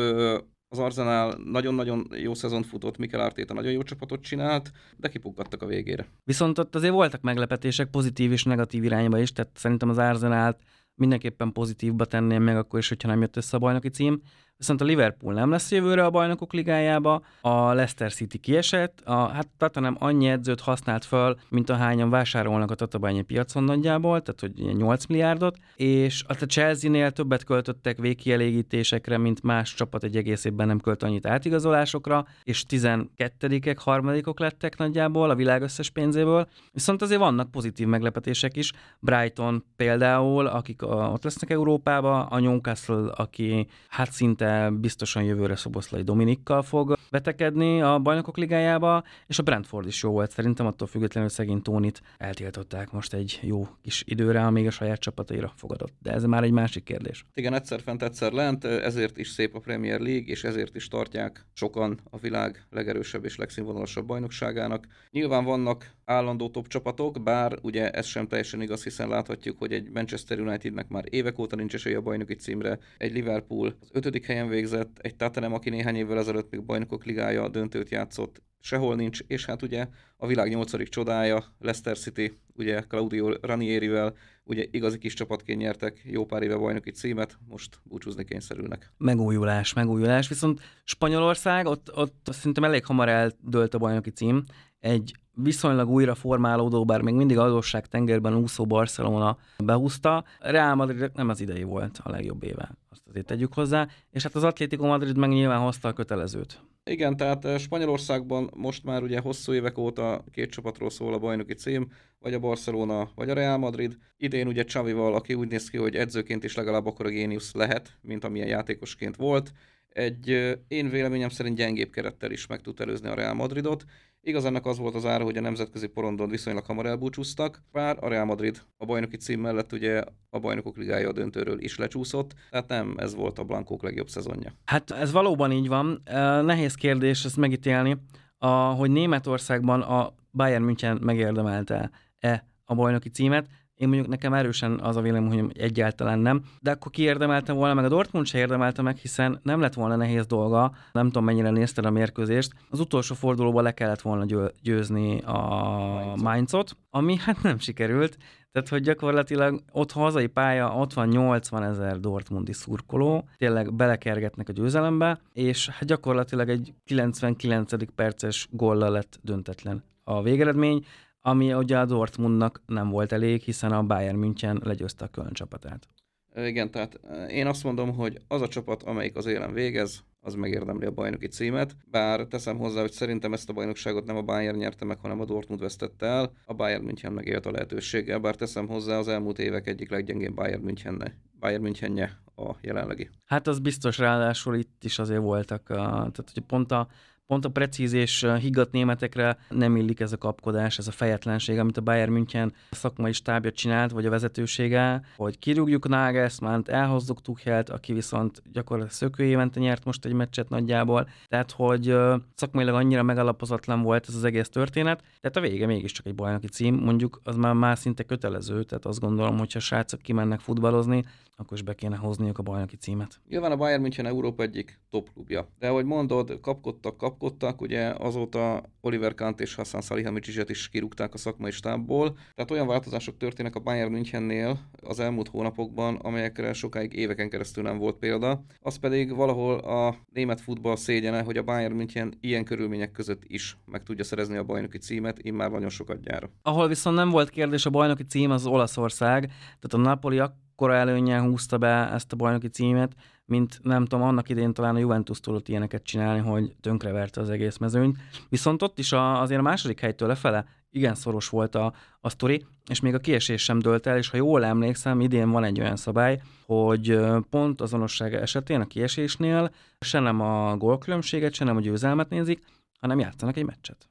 az 0.70 0.80
Arsenal 0.80 1.42
nagyon-nagyon 1.44 2.08
jó 2.16 2.34
szezon 2.34 2.64
futott, 2.64 2.98
Mikel 2.98 3.20
Arteta 3.20 3.54
nagyon 3.54 3.72
jó 3.72 3.82
csapatot 3.82 4.22
csinált, 4.22 4.72
de 4.98 5.08
kipukkadtak 5.08 5.62
a 5.62 5.66
végére. 5.66 6.08
Viszont 6.24 6.58
ott 6.60 6.76
azért 6.76 6.94
voltak 6.94 7.22
meglepetések 7.22 7.90
pozitív 7.90 8.32
és 8.32 8.44
negatív 8.44 8.84
irányba 8.84 9.20
is, 9.20 9.32
tehát 9.32 9.52
szerintem 9.56 9.90
az 9.90 9.98
Arsenal 9.98 10.58
mindenképpen 10.96 11.52
pozitívba 11.52 12.06
tenném 12.06 12.44
meg 12.44 12.58
akkor 12.58 12.80
is, 12.80 12.88
hogyha 12.90 13.08
nem 13.08 13.22
jött 13.22 13.36
össze 13.36 13.56
a 13.56 13.60
bajnoki 13.60 13.90
cím. 13.90 14.22
Viszont 14.58 14.82
a 14.82 14.86
Liverpool 14.86 15.34
nem 15.34 15.50
lesz 15.50 15.72
jövőre 15.72 16.06
a 16.06 16.10
bajnokok 16.10 16.54
ligájába, 16.54 17.22
a 17.42 17.74
Leicester 17.74 18.14
City 18.14 18.38
kiesett, 18.38 19.02
a, 19.06 19.28
hát 19.28 19.48
Tottenham 19.58 19.96
annyi 20.00 20.28
edzőt 20.28 20.60
használt 20.60 21.06
föl, 21.06 21.38
mint 21.50 21.70
a 21.70 21.76
hányan 21.76 22.10
vásárolnak 22.10 22.72
a 22.72 22.76
tatabányi 22.76 23.22
piacon 23.22 23.64
nagyjából, 23.64 24.22
tehát 24.22 24.40
hogy 24.40 24.76
8 24.76 25.06
milliárdot, 25.06 25.58
és 25.76 26.24
a 26.28 26.34
Chelsea-nél 26.34 27.12
többet 27.12 27.44
költöttek 27.44 27.98
végkielégítésekre, 27.98 29.18
mint 29.18 29.44
más 29.44 29.74
csapat 29.74 30.04
egy 30.04 30.18
egész 30.18 30.46
évben 30.46 30.68
nem 30.68 30.80
költ 30.80 31.04
annyit 31.04 31.26
átigazolásokra, 31.26 32.26
és 32.44 32.64
12-ek, 32.70 33.78
harmadikok 33.80 34.40
lettek 34.40 34.78
nagyjából 34.78 35.30
a 35.30 35.36
világ 35.36 35.62
összes 35.62 35.90
pénzéből. 35.90 36.48
Viszont 36.72 37.02
azért 37.02 37.20
vannak 37.20 37.52
pozitív 37.52 37.88
meglepetések 37.88 38.56
is. 38.56 38.72
Brighton 39.00 39.64
például, 39.76 40.48
akik 40.48 40.82
ott 40.88 41.24
lesznek 41.24 41.50
Európába, 41.50 42.26
a 42.26 42.40
Newcastle, 42.40 43.12
aki 43.16 43.68
hát 43.88 44.12
szinte 44.12 44.47
de 44.48 44.70
biztosan 44.70 45.24
jövőre 45.24 45.56
Szoboszlai 45.56 46.02
Dominikkal 46.02 46.62
fog 46.62 46.98
vetekedni 47.10 47.82
a 47.82 48.00
bajnokok 48.00 48.38
ligájába, 48.38 49.04
és 49.28 49.40
a 49.40 49.44
Brentford 49.44 49.88
is 49.88 50.04
jó 50.04 50.12
volt 50.12 50.32
szerintem, 50.32 50.66
attól 50.66 50.88
függetlenül 50.88 51.30
szegény 51.30 51.62
Tónit 51.62 52.02
eltiltották 52.18 52.92
most 52.92 53.14
egy 53.14 53.40
jó 53.42 53.68
kis 53.82 54.04
időre, 54.06 54.46
amíg 54.46 54.68
a 54.68 54.72
saját 54.72 55.00
csapataira 55.00 55.54
fogadott. 55.56 55.94
De 56.02 56.12
ez 56.12 56.24
már 56.24 56.44
egy 56.44 56.52
másik 56.52 56.84
kérdés. 56.84 57.26
Igen, 57.34 57.54
egyszer 57.54 57.82
fent, 57.82 58.04
egyszer 58.04 58.32
lent, 58.32 58.64
ezért 58.64 59.18
is 59.18 59.28
szép 59.28 59.56
a 59.56 59.60
Premier 59.60 60.00
League, 60.00 60.26
és 60.26 60.44
ezért 60.44 60.76
is 60.76 60.88
tartják 60.88 61.46
sokan 61.54 62.00
a 62.10 62.18
világ 62.18 62.66
legerősebb 62.70 63.26
és 63.26 63.36
legszínvonalasabb 63.36 64.06
bajnokságának. 64.06 64.88
Nyilván 65.12 65.44
vannak 65.44 65.96
állandó 66.08 66.50
top 66.50 66.68
csapatok, 66.68 67.24
bár 67.24 67.58
ugye 67.62 67.90
ez 67.92 68.06
sem 68.06 68.28
teljesen 68.28 68.62
igaz, 68.62 68.84
hiszen 68.84 69.10
láthatjuk, 69.10 69.58
hogy 69.58 69.74
egy 69.74 69.90
Manchester 69.94 70.40
Unitednek 70.40 70.88
már 70.88 71.04
évek 71.10 71.40
óta 71.40 71.56
nincs 71.56 71.74
esélye 71.74 71.98
a 71.98 72.02
bajnoki 72.02 72.36
címre, 72.36 72.80
egy 72.98 73.14
Liverpool 73.14 73.76
az 73.82 73.90
ötödik 73.92 74.26
helyen 74.26 74.48
végzett, 74.48 75.00
egy 75.02 75.16
Tottenham, 75.16 75.54
aki 75.54 75.70
néhány 75.70 75.96
évvel 75.96 76.18
ezelőtt 76.18 76.52
még 76.52 76.64
bajnokok 76.64 77.06
ligája 77.06 77.50
döntőt 77.50 77.90
játszott, 77.90 78.42
sehol 78.60 78.96
nincs, 78.96 79.20
és 79.28 79.46
hát 79.46 79.62
ugye 79.62 79.88
a 80.18 80.28
világ 80.28 80.50
nyolcadik 80.50 80.88
csodája, 80.88 81.44
Leicester 81.60 81.98
City, 81.98 82.38
ugye 82.56 82.82
Claudio 82.82 83.30
Ranierivel, 83.42 84.16
ugye 84.44 84.66
igazi 84.72 84.98
kis 84.98 85.14
csapatként 85.14 85.60
nyertek 85.60 86.02
jó 86.04 86.26
pár 86.26 86.42
éve 86.42 86.56
bajnoki 86.56 86.92
címet, 86.92 87.38
most 87.48 87.80
búcsúzni 87.84 88.24
kényszerülnek. 88.24 88.92
Megújulás, 88.98 89.74
megújulás, 89.74 90.28
viszont 90.28 90.60
Spanyolország, 90.84 91.66
ott, 91.66 91.96
ott 91.96 92.28
szerintem 92.32 92.64
elég 92.64 92.86
hamar 92.86 93.10
eldőlt 93.10 93.74
a 93.74 93.78
bajnoki 93.78 94.10
cím, 94.10 94.44
egy 94.80 95.14
viszonylag 95.44 95.90
újra 95.90 96.16
formálódó, 96.16 96.86
bár 96.86 97.02
még 97.02 97.14
mindig 97.14 97.38
adósság 97.38 97.88
tengerben 97.88 98.36
úszó 98.36 98.66
Barcelona 98.66 99.38
behúzta. 99.58 100.24
Real 100.40 100.76
Madrid 100.76 101.12
nem 101.14 101.30
az 101.30 101.42
idei 101.42 101.64
volt 101.64 102.00
a 102.04 102.10
legjobb 102.10 102.44
éve, 102.44 102.72
azt 102.90 103.04
azért 103.10 103.26
tegyük 103.26 103.54
hozzá, 103.54 103.88
és 104.12 104.24
hát 104.24 104.36
az 104.36 104.44
Atlético 104.44 104.86
Madrid 104.86 105.18
meg 105.18 105.30
nyilván 105.30 105.60
hozta 105.60 105.88
a 105.88 105.94
kötelezőt. 105.94 106.62
Igen, 106.88 107.18
tehát 107.18 107.46
eh, 107.46 107.60
Spanyolországban 107.60 108.50
most 108.56 108.84
már 108.84 109.04
ugye 109.04 109.20
hosszú 109.20 109.54
évek 109.54 109.78
óta 109.78 110.24
két 110.32 110.50
csapatról 110.50 110.90
szól 110.90 111.14
a 111.14 111.20
bajnoki 111.20 111.54
cím, 111.54 111.92
vagy 112.20 112.34
a 112.34 112.40
Barcelona, 112.40 113.10
vagy 113.16 113.30
a 113.30 113.34
Real 113.34 113.58
Madrid. 113.58 113.98
Idén 114.18 114.48
ugye 114.48 114.64
Csavival, 114.64 115.16
aki 115.16 115.34
úgy 115.34 115.48
néz 115.48 115.70
ki, 115.70 115.78
hogy 115.78 115.96
edzőként 115.96 116.44
is 116.44 116.56
legalább 116.56 116.86
akkor 116.86 117.06
a 117.06 117.10
géniusz 117.10 117.54
lehet, 117.54 117.98
mint 118.02 118.24
amilyen 118.24 118.48
játékosként 118.48 119.16
volt. 119.16 119.52
Egy 119.90 120.30
eh, 120.30 120.54
én 120.68 120.90
véleményem 120.90 121.30
szerint 121.30 121.56
gyengébb 121.56 121.90
kerettel 121.90 122.32
is 122.32 122.48
meg 122.48 122.62
tud 122.62 122.80
előzni 122.80 123.10
a 123.10 123.14
Real 123.14 123.34
Madridot, 123.34 123.86
Igaz, 124.28 124.46
ennek 124.46 124.66
az 124.66 124.78
volt 124.78 124.96
az 124.96 125.06
ára, 125.06 125.24
hogy 125.24 125.38
a 125.38 125.42
nemzetközi 125.42 125.88
porondon 125.88 126.30
viszonylag 126.30 126.66
hamar 126.66 126.86
elbúcsúztak, 126.86 127.64
bár 127.72 127.98
a 128.00 128.08
Real 128.08 128.26
Madrid 128.26 128.62
a 128.78 128.86
bajnoki 128.86 129.18
cím 129.18 129.40
mellett 129.40 129.74
ugye 129.74 130.04
a 130.30 130.40
bajnokok 130.40 130.78
ligája 130.78 131.10
a 131.10 131.12
döntőről 131.12 131.62
is 131.62 131.78
lecsúszott, 131.78 132.34
tehát 132.50 132.68
nem 132.68 132.94
ez 132.98 133.16
volt 133.16 133.40
a 133.40 133.44
Blankók 133.44 133.84
legjobb 133.84 134.08
szezonja. 134.08 134.54
Hát 134.66 134.92
ez 134.92 135.12
valóban 135.12 135.52
így 135.52 135.68
van. 135.68 136.02
Nehéz 136.46 136.76
kérdés 136.76 137.26
ezt 137.26 137.38
megítélni, 137.38 137.98
a, 138.38 138.48
hogy 138.48 138.92
Németországban 138.92 139.82
a 139.82 140.14
Bayern 140.32 140.64
München 140.64 141.00
megérdemelte-e 141.02 142.48
a 142.66 142.76
bajnoki 142.76 143.10
címet. 143.10 143.48
Én 143.78 143.88
mondjuk 143.88 144.08
nekem 144.08 144.34
erősen 144.34 144.80
az 144.80 144.96
a 144.96 145.02
véleményem, 145.02 145.46
hogy 145.46 145.58
egyáltalán 145.58 146.20
nem, 146.20 146.44
de 146.62 146.72
akkor 146.72 146.92
ki 146.92 147.02
érdemelte 147.02 147.54
volna, 147.54 147.74
meg? 147.74 147.86
A 147.86 147.90
Dortmund 147.90 148.26
se 148.26 148.38
érdemelte 148.38 148.82
meg, 148.82 148.98
hiszen 148.98 149.40
nem 149.44 149.60
lett 149.60 149.74
volna 149.74 149.96
nehéz 149.96 150.26
dolga, 150.26 150.72
nem 150.92 151.06
tudom 151.06 151.24
mennyire 151.24 151.50
nézted 151.50 151.86
a 151.86 151.90
mérkőzést, 151.90 152.52
az 152.70 152.80
utolsó 152.80 153.16
fordulóban 153.16 153.64
le 153.64 153.72
kellett 153.72 154.02
volna 154.02 154.52
győzni 154.62 155.22
a 155.22 156.16
Mainzot, 156.22 156.78
ami 156.90 157.18
hát 157.18 157.42
nem 157.42 157.60
sikerült, 157.60 158.18
tehát, 158.52 158.70
hogy 158.70 158.82
gyakorlatilag 158.82 159.62
ott 159.72 159.92
hazai 159.92 160.28
pálya, 160.28 160.76
ott 160.76 160.94
van 160.94 161.08
80 161.08 161.64
ezer 161.64 162.00
Dortmundi 162.00 162.54
szurkoló, 162.54 163.28
tényleg 163.36 163.74
belekergetnek 163.74 164.50
a 164.50 164.52
győzelembe, 164.52 165.20
és 165.34 165.70
hát 165.70 165.86
gyakorlatilag 165.86 166.50
egy 166.50 166.74
99. 166.84 167.94
perces 167.96 168.48
gollal 168.52 168.92
lett 168.92 169.20
döntetlen 169.22 169.84
a 170.04 170.22
végeredmény 170.22 170.86
ami 171.28 171.54
ugye 171.54 171.80
a 171.80 171.86
Dortmundnak 171.86 172.62
nem 172.66 172.90
volt 172.90 173.12
elég, 173.12 173.42
hiszen 173.42 173.72
a 173.72 173.84
Bayern 173.84 174.18
München 174.18 174.62
legyőzte 174.64 175.06
a 175.06 175.08
Köln 175.08 175.34
csapatát. 175.34 175.88
Igen, 176.36 176.72
tehát 176.72 177.00
én 177.30 177.48
azt 177.48 177.64
mondom, 177.64 177.96
hogy 177.96 178.22
az 178.28 178.42
a 178.42 178.48
csapat, 178.48 178.84
amelyik 178.84 179.16
az 179.16 179.26
élen 179.26 179.54
végez, 179.54 180.04
az 180.22 180.34
megérdemli 180.34 180.86
a 180.86 180.92
bajnoki 180.92 181.28
címet, 181.28 181.76
bár 181.92 182.26
teszem 182.26 182.58
hozzá, 182.58 182.82
hogy 182.82 182.92
szerintem 182.92 183.34
ezt 183.34 183.50
a 183.50 183.54
bajnokságot 183.54 184.06
nem 184.06 184.16
a 184.16 184.22
Bayern 184.22 184.58
nyerte 184.58 184.86
meg, 184.86 184.98
hanem 185.00 185.22
a 185.22 185.26
Dortmund 185.26 185.62
vesztette 185.62 186.06
el, 186.06 186.32
a 186.46 186.54
Bayern 186.54 186.84
München 186.84 187.14
megélt 187.14 187.46
a 187.46 187.52
lehetőséggel, 187.52 188.20
bár 188.20 188.36
teszem 188.36 188.68
hozzá 188.68 188.98
az 188.98 189.08
elmúlt 189.08 189.40
évek 189.40 189.68
egyik 189.68 189.90
leggyengébb 189.90 190.34
Bayern 190.34 190.64
Münchenne, 190.64 191.14
Bayern 191.40 191.62
Münchenje 191.62 192.20
a 192.36 192.52
jelenlegi. 192.62 193.10
Hát 193.26 193.48
az 193.48 193.60
biztos, 193.60 193.98
ráadásul 193.98 194.56
itt 194.56 194.84
is 194.84 195.00
azért 195.00 195.22
voltak, 195.22 195.70
a, 195.70 195.76
tehát 195.86 196.32
hogy 196.34 196.44
pont 196.48 196.72
a 196.72 196.88
pont 197.28 197.46
a 197.46 197.50
precíz 197.50 197.94
és 197.94 198.28
higgadt 198.40 198.72
németekre 198.72 199.38
nem 199.50 199.76
illik 199.76 200.00
ez 200.00 200.12
a 200.12 200.18
kapkodás, 200.18 200.78
ez 200.78 200.88
a 200.88 200.92
fejetlenség, 200.92 201.60
amit 201.60 201.78
a 201.78 201.82
Bayern 201.82 202.12
München 202.12 202.54
szakmai 202.72 203.12
stábja 203.12 203.52
csinált, 203.52 203.92
vagy 203.92 204.06
a 204.06 204.10
vezetősége, 204.10 205.02
hogy 205.16 205.40
kirúgjuk 205.40 205.88
Nagelsmann-t, 205.88 206.70
elhozzuk 206.70 207.22
Tuchelt, 207.22 207.70
aki 207.70 207.94
viszont 207.94 208.42
gyakorlatilag 208.52 208.98
szökő 208.98 209.24
évente 209.24 209.60
nyert 209.60 209.86
most 209.86 210.06
egy 210.06 210.14
meccset 210.14 210.50
nagyjából, 210.50 211.10
tehát 211.28 211.52
hogy 211.52 211.96
szakmailag 212.36 212.76
annyira 212.76 213.04
megalapozatlan 213.04 213.82
volt 213.82 214.06
ez 214.08 214.16
az 214.16 214.24
egész 214.24 214.50
történet, 214.50 215.04
tehát 215.22 215.38
a 215.38 215.42
vége 215.42 215.66
mégiscsak 215.66 216.06
egy 216.06 216.16
bajnoki 216.16 216.48
cím, 216.48 216.76
mondjuk 216.76 217.20
az 217.24 217.36
már 217.36 217.54
már 217.54 217.78
szinte 217.78 218.04
kötelező, 218.04 218.64
tehát 218.64 218.86
azt 218.86 219.00
gondolom, 219.00 219.38
hogyha 219.38 219.60
srácok 219.60 220.02
kimennek 220.02 220.40
futballozni, 220.40 221.04
akkor 221.40 221.58
is 221.58 221.64
be 221.64 221.74
kéne 221.74 221.96
hozniuk 221.96 222.38
a 222.38 222.44
bajnoki 222.44 222.76
címet. 222.76 223.20
Nyilván 223.30 223.52
a 223.52 223.56
Bayern 223.56 223.82
München 223.82 224.06
Európa 224.06 224.44
egyik 224.44 224.80
top 224.90 225.10
klubja. 225.14 225.48
De 225.60 225.68
ahogy 225.68 225.86
mondod, 225.86 226.40
kapkodtak, 226.42 226.98
kap 226.98 227.17
kapkodtak, 227.18 227.62
ugye 227.62 227.94
azóta 227.98 228.64
Oliver 228.82 229.14
Kant 229.14 229.40
és 229.40 229.56
Hassan 229.56 229.82
Salihamidzsidzset 229.82 230.50
is 230.50 230.70
kirúgták 230.70 231.14
a 231.14 231.18
szakmai 231.18 231.52
stábból. 231.52 232.18
Tehát 232.36 232.52
olyan 232.52 232.68
változások 232.68 233.18
történnek 233.18 233.56
a 233.56 233.60
Bayern 233.60 233.92
Münchennél 233.92 234.60
az 234.82 235.00
elmúlt 235.00 235.28
hónapokban, 235.28 235.96
amelyekre 235.96 236.54
sokáig 236.54 236.94
éveken 236.94 237.30
keresztül 237.30 237.64
nem 237.64 237.78
volt 237.78 237.96
példa. 237.96 238.44
Az 238.62 238.76
pedig 238.76 239.16
valahol 239.16 239.58
a 239.58 239.96
német 240.14 240.42
futball 240.42 240.76
szégyene, 240.76 241.22
hogy 241.22 241.38
a 241.38 241.44
Bayern 241.44 241.76
München 241.76 242.14
ilyen 242.22 242.44
körülmények 242.44 242.92
között 242.92 243.24
is 243.28 243.58
meg 243.66 243.84
tudja 243.84 244.04
szerezni 244.04 244.38
a 244.38 244.44
bajnoki 244.44 244.78
címet, 244.78 245.20
immár 245.22 245.52
nagyon 245.52 245.70
sokat 245.70 246.02
gyára. 246.02 246.30
Ahol 246.42 246.68
viszont 246.68 246.96
nem 246.96 247.10
volt 247.10 247.30
kérdés, 247.30 247.66
a 247.66 247.70
bajnoki 247.70 248.04
cím 248.04 248.32
az 248.32 248.46
Olaszország, 248.46 249.26
tehát 249.28 249.74
a 249.74 249.78
Napoli 249.78 250.20
akkora 250.20 250.74
előnyel 250.76 251.22
húzta 251.22 251.58
be 251.58 251.92
ezt 251.92 252.14
a 252.14 252.16
bajnoki 252.16 252.48
címet, 252.48 252.96
mint 253.28 253.60
nem 253.64 253.86
tudom, 253.86 254.06
annak 254.06 254.30
idén 254.30 254.54
talán 254.54 254.76
a 254.76 254.80
Juventus 254.80 255.20
tudott 255.20 255.48
ilyeneket 255.48 255.84
csinálni, 255.84 256.20
hogy 256.20 256.56
tönkreverte 256.62 257.22
az 257.22 257.30
egész 257.30 257.58
mezőnyt. 257.58 257.98
Viszont 258.30 258.62
ott 258.62 258.80
is 258.80 258.92
a, 258.92 259.22
azért 259.22 259.40
a 259.40 259.44
második 259.44 259.80
helytől 259.80 260.08
lefele 260.08 260.46
igen 260.72 260.96
szoros 260.96 261.30
volt 261.30 261.56
a, 261.56 261.74
a 262.02 262.10
sztori, 262.10 262.46
és 262.70 262.80
még 262.80 262.94
a 262.94 263.00
kiesés 263.00 263.44
sem 263.44 263.60
dölt 263.60 263.86
el, 263.86 263.98
és 263.98 264.10
ha 264.10 264.18
jól 264.18 264.46
emlékszem, 264.46 265.00
idén 265.00 265.30
van 265.30 265.44
egy 265.44 265.60
olyan 265.60 265.76
szabály, 265.76 266.22
hogy 266.46 267.00
pont 267.30 267.62
azonosság 267.62 268.14
esetén 268.14 268.62
a 268.62 268.68
kiesésnél 268.68 269.52
se 269.80 270.00
nem 270.00 270.22
a 270.22 270.58
gólkülönbséget, 270.58 271.34
se 271.34 271.44
nem 271.44 271.58
a 271.58 271.62
győzelmet 271.62 272.10
nézik, 272.10 272.44
hanem 272.80 273.00
játszanak 273.00 273.38
egy 273.38 273.46
meccset. 273.46 273.90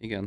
Igen. 0.00 0.24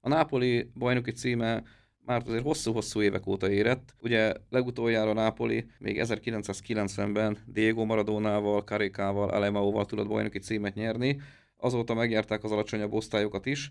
A 0.00 0.08
Nápoli 0.08 0.70
bajnoki 0.74 1.10
címe 1.10 1.62
már 2.06 2.22
azért 2.26 2.42
hosszú-hosszú 2.42 3.02
évek 3.02 3.26
óta 3.26 3.50
érett. 3.50 3.94
Ugye 4.00 4.32
legutoljára 4.50 5.12
Nápoli 5.12 5.66
még 5.78 6.00
1990-ben 6.02 7.38
Diego 7.46 7.84
Maradonával, 7.84 8.64
Karikával, 8.64 9.28
Alemaóval 9.28 9.86
tudott 9.86 10.08
bajnoki 10.08 10.38
címet 10.38 10.74
nyerni, 10.74 11.20
azóta 11.56 11.94
megnyerták 11.94 12.44
az 12.44 12.52
alacsonyabb 12.52 12.92
osztályokat 12.92 13.46
is, 13.46 13.70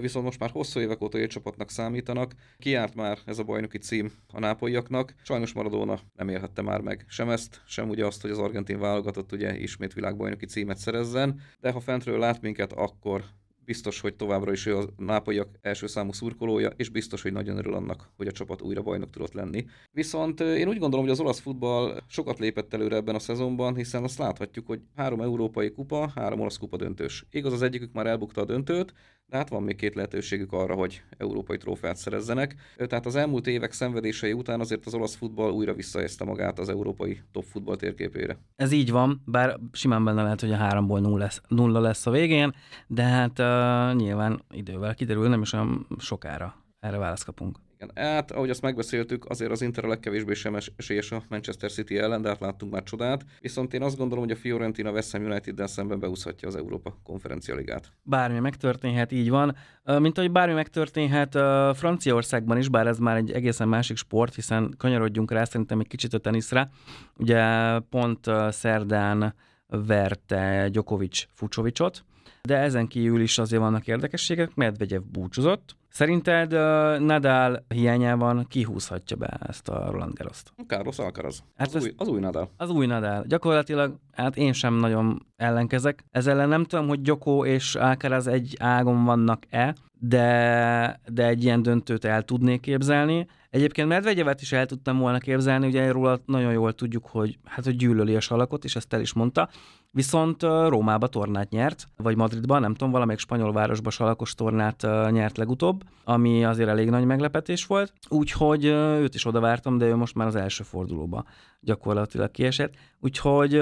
viszont 0.00 0.24
most 0.24 0.38
már 0.38 0.50
hosszú 0.50 0.80
évek 0.80 1.02
óta 1.02 1.26
csapatnak 1.26 1.70
számítanak. 1.70 2.32
Kiárt 2.58 2.94
már 2.94 3.18
ez 3.26 3.38
a 3.38 3.44
bajnoki 3.44 3.78
cím 3.78 4.12
a 4.32 4.38
nápolyaknak. 4.38 5.14
Sajnos 5.22 5.52
Maradona 5.52 5.98
nem 6.16 6.28
élhette 6.28 6.62
már 6.62 6.80
meg 6.80 7.04
sem 7.08 7.30
ezt, 7.30 7.62
sem 7.66 7.88
ugye 7.88 8.06
azt, 8.06 8.22
hogy 8.22 8.30
az 8.30 8.38
argentin 8.38 8.78
válogatott 8.78 9.32
ugye 9.32 9.58
ismét 9.58 9.92
világbajnoki 9.92 10.46
címet 10.46 10.78
szerezzen, 10.78 11.40
de 11.60 11.70
ha 11.70 11.80
fentről 11.80 12.18
lát 12.18 12.40
minket, 12.40 12.72
akkor 12.72 13.24
biztos, 13.64 14.00
hogy 14.00 14.14
továbbra 14.14 14.52
is 14.52 14.66
ő 14.66 14.76
a 14.76 14.88
nápolyak 14.96 15.48
első 15.60 15.86
számú 15.86 16.12
szurkolója, 16.12 16.68
és 16.76 16.88
biztos, 16.88 17.22
hogy 17.22 17.32
nagyon 17.32 17.56
örül 17.56 17.74
annak, 17.74 18.10
hogy 18.16 18.26
a 18.26 18.32
csapat 18.32 18.62
újra 18.62 18.82
bajnok 18.82 19.10
tudott 19.10 19.32
lenni. 19.32 19.64
Viszont 19.90 20.40
én 20.40 20.68
úgy 20.68 20.78
gondolom, 20.78 21.04
hogy 21.04 21.14
az 21.14 21.20
olasz 21.20 21.40
futball 21.40 22.00
sokat 22.06 22.38
lépett 22.38 22.74
előre 22.74 22.96
ebben 22.96 23.14
a 23.14 23.18
szezonban, 23.18 23.76
hiszen 23.76 24.04
azt 24.04 24.18
láthatjuk, 24.18 24.66
hogy 24.66 24.80
három 24.96 25.20
európai 25.20 25.70
kupa, 25.70 26.12
három 26.14 26.40
olasz 26.40 26.56
kupa 26.56 26.76
döntős. 26.76 27.26
Igaz, 27.30 27.52
az 27.52 27.62
egyikük 27.62 27.92
már 27.92 28.06
elbukta 28.06 28.40
a 28.40 28.44
döntőt, 28.44 28.92
de 29.32 29.38
hát 29.38 29.48
van 29.48 29.62
még 29.62 29.76
két 29.76 29.94
lehetőségük 29.94 30.52
arra, 30.52 30.74
hogy 30.74 31.02
európai 31.18 31.56
trófeát 31.56 31.96
szerezzenek. 31.96 32.54
Tehát 32.76 33.06
az 33.06 33.16
elmúlt 33.16 33.46
évek 33.46 33.72
szenvedései 33.72 34.32
után 34.32 34.60
azért 34.60 34.86
az 34.86 34.94
olasz 34.94 35.14
futball 35.14 35.50
újra 35.50 35.74
visszaézte 35.74 36.24
magát 36.24 36.58
az 36.58 36.68
európai 36.68 37.20
top 37.32 37.44
futball 37.44 37.76
térképére. 37.76 38.38
Ez 38.56 38.72
így 38.72 38.90
van, 38.90 39.22
bár 39.24 39.58
simán 39.72 40.04
benne 40.04 40.22
lehet, 40.22 40.40
hogy 40.40 40.52
a 40.52 40.56
háromból 40.56 41.00
nulla 41.00 41.18
lesz, 41.18 41.40
nulla 41.48 41.80
lesz 41.80 42.06
a 42.06 42.10
végén, 42.10 42.54
de 42.86 43.02
hát 43.02 43.38
uh, 43.38 44.00
nyilván 44.00 44.42
idővel 44.50 44.94
kiderül, 44.94 45.28
nem 45.28 45.42
is 45.42 45.52
olyan 45.52 45.86
sokára 45.98 46.54
erre 46.80 46.98
választ 46.98 47.24
kapunk. 47.24 47.58
Igen, 47.82 48.06
hát 48.06 48.30
ahogy 48.30 48.50
azt 48.50 48.62
megbeszéltük, 48.62 49.24
azért 49.28 49.50
az 49.50 49.62
Inter 49.62 49.84
a 49.84 49.88
legkevésbé 49.88 50.34
sem 50.34 50.56
esélyes 50.76 51.12
a 51.12 51.22
Manchester 51.28 51.70
City 51.72 51.98
ellen, 51.98 52.22
de 52.22 52.28
hát 52.28 52.40
láttunk 52.40 52.72
már 52.72 52.82
csodát. 52.82 53.24
Viszont 53.40 53.74
én 53.74 53.82
azt 53.82 53.96
gondolom, 53.96 54.24
hogy 54.24 54.32
a 54.32 54.36
Fiorentina 54.36 54.90
West 54.90 55.12
Ham 55.12 55.24
United-del 55.24 55.66
szemben 55.66 56.00
beúszhatja 56.00 56.48
az 56.48 56.56
Európa 56.56 56.98
Konferencia 57.02 57.54
Ligát. 57.54 57.92
Bármi 58.02 58.38
megtörténhet, 58.38 59.12
így 59.12 59.30
van. 59.30 59.56
Mint 59.98 60.18
ahogy 60.18 60.30
bármi 60.30 60.54
megtörténhet 60.54 61.32
Franciaországban 61.76 62.58
is, 62.58 62.68
bár 62.68 62.86
ez 62.86 62.98
már 62.98 63.16
egy 63.16 63.30
egészen 63.30 63.68
másik 63.68 63.96
sport, 63.96 64.34
hiszen 64.34 64.74
kanyarodjunk 64.78 65.30
rá 65.30 65.44
szerintem 65.44 65.80
egy 65.80 65.88
kicsit 65.88 66.14
a 66.14 66.18
teniszre. 66.18 66.70
Ugye 67.18 67.78
pont 67.78 68.30
szerdán 68.48 69.34
verte 69.66 70.68
Djokovic 70.70 71.24
Fucsovicsot, 71.32 72.04
de 72.42 72.56
ezen 72.56 72.86
kívül 72.86 73.20
is 73.20 73.38
azért 73.38 73.62
vannak 73.62 73.86
érdekességek, 73.86 74.54
Medvegyev 74.54 75.02
búcsúzott, 75.02 75.76
Szerinted 75.92 76.52
uh, 76.52 76.98
Nadal 76.98 77.64
hiányában 77.68 78.46
kihúzhatja 78.48 79.16
be 79.16 79.38
ezt 79.46 79.68
a 79.68 79.90
Roland 79.90 80.12
Garros-t? 80.14 80.52
Carlos 80.66 80.98
Alcaraz. 80.98 81.44
Hát 81.56 81.74
az, 81.74 81.82
új, 81.82 81.92
az 81.96 82.08
új 82.08 82.20
Nadal. 82.20 82.50
Az 82.56 82.70
új 82.70 82.86
Nadal. 82.86 83.24
Gyakorlatilag, 83.28 83.98
hát 84.12 84.36
én 84.36 84.52
sem 84.52 84.74
nagyon 84.74 85.26
ellenkezek. 85.36 86.04
Ellen 86.10 86.48
nem 86.48 86.64
tudom, 86.64 86.88
hogy 86.88 87.00
Gyoko 87.00 87.44
és 87.44 87.74
Alcaraz 87.74 88.26
egy 88.26 88.56
ágon 88.58 89.04
vannak-e, 89.04 89.74
de, 89.98 91.00
de 91.08 91.26
egy 91.26 91.44
ilyen 91.44 91.62
döntőt 91.62 92.04
el 92.04 92.22
tudnék 92.22 92.60
képzelni. 92.60 93.26
Egyébként 93.50 93.88
Medvegyevet 93.88 94.40
is 94.40 94.52
el 94.52 94.66
tudtam 94.66 94.98
volna 94.98 95.18
képzelni, 95.18 95.66
ugye 95.66 95.92
róla 95.92 96.20
nagyon 96.26 96.52
jól 96.52 96.72
tudjuk, 96.72 97.06
hogy 97.06 97.38
hát 97.44 97.64
hogy 97.64 97.76
gyűlöli 97.76 98.16
a 98.16 98.20
salakot, 98.20 98.64
és 98.64 98.76
ezt 98.76 98.92
el 98.92 99.00
is 99.00 99.12
mondta. 99.12 99.48
Viszont 99.90 100.42
Rómába 100.42 101.06
tornát 101.06 101.50
nyert, 101.50 101.86
vagy 101.96 102.16
Madridban, 102.16 102.60
nem 102.60 102.72
tudom, 102.72 102.92
valamelyik 102.92 103.20
spanyol 103.20 103.52
városba 103.52 103.90
salakos 103.90 104.34
tornát 104.34 104.86
nyert 105.10 105.36
legutóbb, 105.36 105.81
ami 106.04 106.44
azért 106.44 106.68
elég 106.68 106.90
nagy 106.90 107.04
meglepetés 107.04 107.66
volt. 107.66 107.92
Úgyhogy 108.08 108.64
őt 108.64 109.14
is 109.14 109.24
oda 109.24 109.40
vártam, 109.40 109.78
de 109.78 109.86
ő 109.86 109.96
most 109.96 110.14
már 110.14 110.26
az 110.26 110.36
első 110.36 110.64
fordulóba 110.64 111.24
gyakorlatilag 111.60 112.30
kiesett. 112.30 112.74
Úgyhogy 113.00 113.54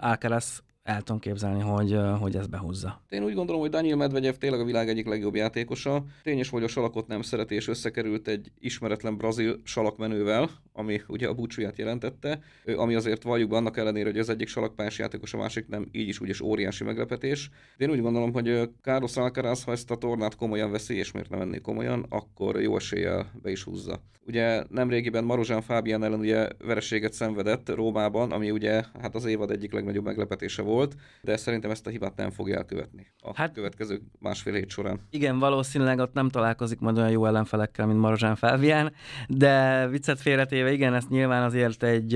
Alcaraz 0.00 0.62
el 0.84 1.02
tudom 1.02 1.20
képzelni, 1.20 1.60
hogy, 1.60 1.98
hogy 2.20 2.36
ez 2.36 2.46
behúzza. 2.46 3.02
Én 3.08 3.24
úgy 3.24 3.34
gondolom, 3.34 3.60
hogy 3.60 3.70
Daniel 3.70 3.96
Medvegyev 3.96 4.34
tényleg 4.34 4.60
a 4.60 4.64
világ 4.64 4.88
egyik 4.88 5.06
legjobb 5.06 5.34
játékosa. 5.34 6.04
Tényes, 6.22 6.48
hogy 6.48 6.62
a 6.62 6.68
salakot 6.68 7.06
nem 7.06 7.22
szereti, 7.22 7.54
és 7.54 7.68
összekerült 7.68 8.28
egy 8.28 8.52
ismeretlen 8.58 9.16
brazil 9.16 9.60
salakmenővel, 9.64 10.50
ami 10.72 11.02
ugye 11.08 11.28
a 11.28 11.34
búcsúját 11.34 11.78
jelentette, 11.78 12.40
ami 12.76 12.94
azért 12.94 13.22
valljuk 13.22 13.52
annak 13.52 13.76
ellenére, 13.76 14.10
hogy 14.10 14.18
az 14.18 14.28
egyik 14.28 14.48
salakpályás 14.48 14.98
játékos, 14.98 15.34
a 15.34 15.36
másik 15.36 15.68
nem, 15.68 15.88
így 15.92 16.08
is 16.08 16.20
úgy 16.20 16.28
is 16.28 16.40
óriási 16.40 16.84
meglepetés. 16.84 17.50
De 17.76 17.84
én 17.84 17.90
úgy 17.90 18.00
gondolom, 18.00 18.32
hogy 18.32 18.70
Carlos 18.82 19.16
Alcaraz, 19.16 19.64
ha 19.64 19.72
ezt 19.72 19.90
a 19.90 19.96
tornát 19.96 20.36
komolyan 20.36 20.70
veszi, 20.70 20.96
és 20.96 21.12
miért 21.12 21.30
nem 21.30 21.38
venné 21.38 21.58
komolyan, 21.58 22.06
akkor 22.08 22.60
jó 22.60 22.76
eséllyel 22.76 23.30
be 23.42 23.50
is 23.50 23.62
húzza. 23.62 24.00
Ugye 24.26 24.64
nemrégiben 24.68 25.24
Marozsán 25.24 25.62
Fábián 25.62 26.04
ellen 26.04 26.18
ugye 26.18 26.48
vereséget 26.58 27.12
szenvedett 27.12 27.68
Rómában, 27.68 28.32
ami 28.32 28.50
ugye 28.50 28.82
hát 29.00 29.14
az 29.14 29.24
évad 29.24 29.50
egyik 29.50 29.72
legnagyobb 29.72 30.04
meglepetése 30.04 30.62
volt, 30.62 30.73
de 31.22 31.36
szerintem 31.36 31.70
ezt 31.70 31.86
a 31.86 31.90
hibát 31.90 32.16
nem 32.16 32.30
fogja 32.30 32.56
elkövetni 32.56 33.12
a 33.26 33.30
hát, 33.34 33.52
következő 33.52 34.00
másfél 34.18 34.52
hét 34.52 34.70
során. 34.70 35.00
Igen, 35.10 35.38
valószínűleg 35.38 35.98
ott 35.98 36.12
nem 36.12 36.28
találkozik 36.28 36.80
majd 36.80 36.98
olyan 36.98 37.10
jó 37.10 37.26
ellenfelekkel, 37.26 37.86
mint 37.86 37.98
Marozsán 37.98 38.36
Fábián, 38.36 38.92
de 39.28 39.86
viccet 39.88 40.20
félretéve, 40.20 40.72
igen, 40.72 40.94
ezt 40.94 41.08
nyilván 41.08 41.42
azért 41.42 41.82
egy, 41.82 42.14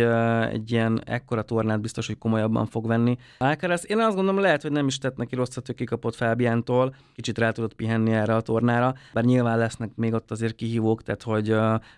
egy 0.50 0.72
ilyen 0.72 1.02
ekkora 1.04 1.42
tornát 1.42 1.80
biztos, 1.80 2.06
hogy 2.06 2.18
komolyabban 2.18 2.66
fog 2.66 2.86
venni. 2.86 3.16
Alcaraz, 3.38 3.90
én 3.90 3.98
azt 3.98 4.16
gondolom, 4.16 4.40
lehet, 4.40 4.62
hogy 4.62 4.72
nem 4.72 4.86
is 4.86 4.98
tett 4.98 5.16
neki 5.16 5.34
rosszat, 5.34 5.66
hogy 5.66 5.74
kikapott 5.74 6.14
Fábiántól, 6.14 6.94
kicsit 7.14 7.38
rá 7.38 7.50
tudott 7.50 7.74
pihenni 7.74 8.12
erre 8.12 8.34
a 8.34 8.40
tornára, 8.40 8.94
bár 9.12 9.24
nyilván 9.24 9.58
lesznek 9.58 9.90
még 9.94 10.12
ott 10.12 10.30
azért 10.30 10.54
kihívók, 10.54 11.02
tehát 11.02 11.22
hogy 11.22 11.50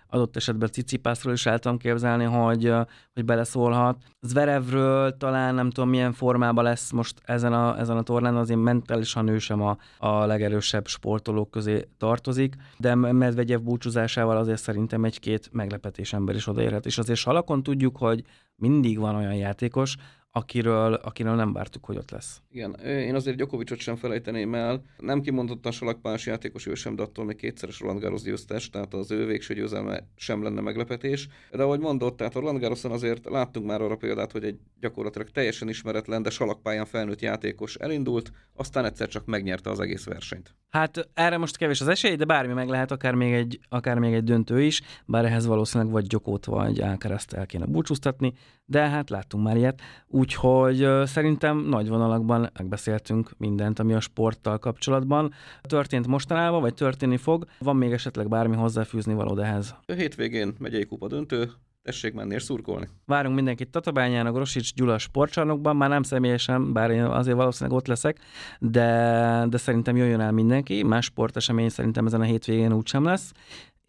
adott 0.07 0.35
esetben 0.35 0.71
Cicipászról 0.71 1.33
is 1.33 1.45
el 1.45 1.59
tudom 1.59 1.77
képzelni, 1.77 2.23
hogy, 2.23 2.73
hogy 3.13 3.25
beleszólhat. 3.25 3.97
Zverevről 4.21 5.17
talán 5.17 5.55
nem 5.55 5.69
tudom 5.69 5.89
milyen 5.89 6.13
formában 6.13 6.50
lesz 6.55 6.91
most 6.91 7.21
ezen 7.25 7.53
a, 7.53 7.79
ezen 7.79 7.97
a 7.97 8.01
tornán, 8.01 8.35
azért 8.35 8.59
mentálisan 8.59 9.27
ő 9.27 9.37
sem 9.37 9.61
a, 9.61 9.77
a 9.97 10.25
legerősebb 10.25 10.87
sportolók 10.87 11.51
közé 11.51 11.87
tartozik, 11.97 12.55
de 12.77 12.95
Medvegyev 12.95 13.61
búcsúzásával 13.61 14.37
azért 14.37 14.61
szerintem 14.61 15.03
egy-két 15.03 15.49
meglepetés 15.51 16.13
ember 16.13 16.35
is 16.35 16.47
odaérhet. 16.47 16.85
És 16.85 16.97
azért 16.97 17.19
salakon 17.19 17.63
tudjuk, 17.63 17.97
hogy 17.97 18.23
mindig 18.55 18.99
van 18.99 19.15
olyan 19.15 19.35
játékos, 19.35 19.95
akiről, 20.31 20.93
akiről 20.93 21.35
nem 21.35 21.53
vártuk, 21.53 21.85
hogy 21.85 21.97
ott 21.97 22.11
lesz. 22.11 22.41
Igen, 22.51 22.73
én 22.85 23.15
azért 23.15 23.37
Gyokovicsot 23.37 23.79
sem 23.79 23.95
felejteném 23.95 24.55
el. 24.55 24.83
Nem 24.97 25.21
kimondottan 25.21 25.71
salakpás 25.71 26.25
játékos 26.25 26.65
ő 26.65 26.73
sem, 26.73 26.95
de 26.95 27.01
attól 27.01 27.25
még 27.25 27.35
kétszeres 27.35 27.79
Roland 27.79 27.99
Garros 27.99 28.21
győztes, 28.21 28.69
tehát 28.69 28.93
az 28.93 29.11
ő 29.11 29.25
végső 29.25 29.53
győzelme 29.53 30.07
sem 30.15 30.43
lenne 30.43 30.61
meglepetés. 30.61 31.27
De 31.51 31.63
ahogy 31.63 31.79
mondott, 31.79 32.17
tehát 32.17 32.35
a 32.35 32.39
Roland 32.39 32.59
Garroson 32.59 32.91
azért 32.91 33.29
láttunk 33.29 33.65
már 33.65 33.81
arra 33.81 33.95
példát, 33.95 34.31
hogy 34.31 34.43
egy 34.43 34.59
gyakorlatilag 34.79 35.29
teljesen 35.29 35.69
ismeretlen, 35.69 36.21
de 36.21 36.29
salakpályán 36.29 36.85
felnőtt 36.85 37.21
játékos 37.21 37.75
elindult, 37.75 38.31
aztán 38.55 38.85
egyszer 38.85 39.07
csak 39.07 39.25
megnyerte 39.25 39.69
az 39.69 39.79
egész 39.79 40.05
versenyt. 40.05 40.55
Hát 40.69 41.09
erre 41.13 41.37
most 41.37 41.57
kevés 41.57 41.81
az 41.81 41.87
esély, 41.87 42.15
de 42.15 42.25
bármi 42.25 42.53
meg 42.53 42.69
lehet, 42.69 42.91
akár 42.91 43.13
még 43.13 43.33
egy, 43.33 43.59
akár 43.69 43.99
még 43.99 44.13
egy 44.13 44.23
döntő 44.23 44.61
is, 44.61 44.81
bár 45.05 45.25
ehhez 45.25 45.45
valószínűleg 45.45 45.93
vagy 45.93 46.07
Gyokót, 46.07 46.45
vagy 46.45 46.81
Alcarazt 46.81 47.33
el 47.33 47.45
kéne 47.45 47.65
búcsúztatni, 47.65 48.33
de 48.71 48.89
hát 48.89 49.09
láttunk 49.09 49.43
már 49.43 49.57
ilyet. 49.57 49.81
Úgyhogy 50.07 50.87
szerintem 51.03 51.57
nagy 51.57 51.87
vonalakban 51.89 52.49
megbeszéltünk 52.57 53.31
mindent, 53.37 53.79
ami 53.79 53.93
a 53.93 53.99
sporttal 53.99 54.57
kapcsolatban. 54.57 55.33
Történt 55.61 56.07
mostanában, 56.07 56.61
vagy 56.61 56.73
történni 56.73 57.17
fog? 57.17 57.45
Van 57.59 57.75
még 57.75 57.91
esetleg 57.91 58.27
bármi 58.27 58.55
hozzáfűzni 58.55 59.13
való 59.13 59.37
ehhez? 59.37 59.75
A 59.85 59.91
hétvégén 59.91 60.55
megyei 60.59 60.85
kupa 60.85 61.07
döntő, 61.07 61.51
tessék 61.83 62.13
menni 62.13 62.33
és 62.33 62.43
szurkolni. 62.43 62.87
Várunk 63.05 63.35
mindenkit 63.35 63.69
Tatabányán, 63.69 64.25
a 64.25 64.31
Grosics 64.31 64.73
Gyula 64.73 64.97
sportcsarnokban, 64.97 65.75
már 65.75 65.89
nem 65.89 66.03
személyesen, 66.03 66.73
bár 66.73 66.91
én 66.91 67.03
azért 67.03 67.35
valószínűleg 67.35 67.77
ott 67.77 67.87
leszek, 67.87 68.19
de, 68.59 69.45
de 69.49 69.57
szerintem 69.57 69.95
jöjjön 69.95 70.19
el 70.19 70.31
mindenki, 70.31 70.83
más 70.83 71.05
sportesemény 71.05 71.69
szerintem 71.69 72.05
ezen 72.05 72.21
a 72.21 72.23
hétvégén 72.23 72.73
úgysem 72.73 73.03
lesz, 73.03 73.31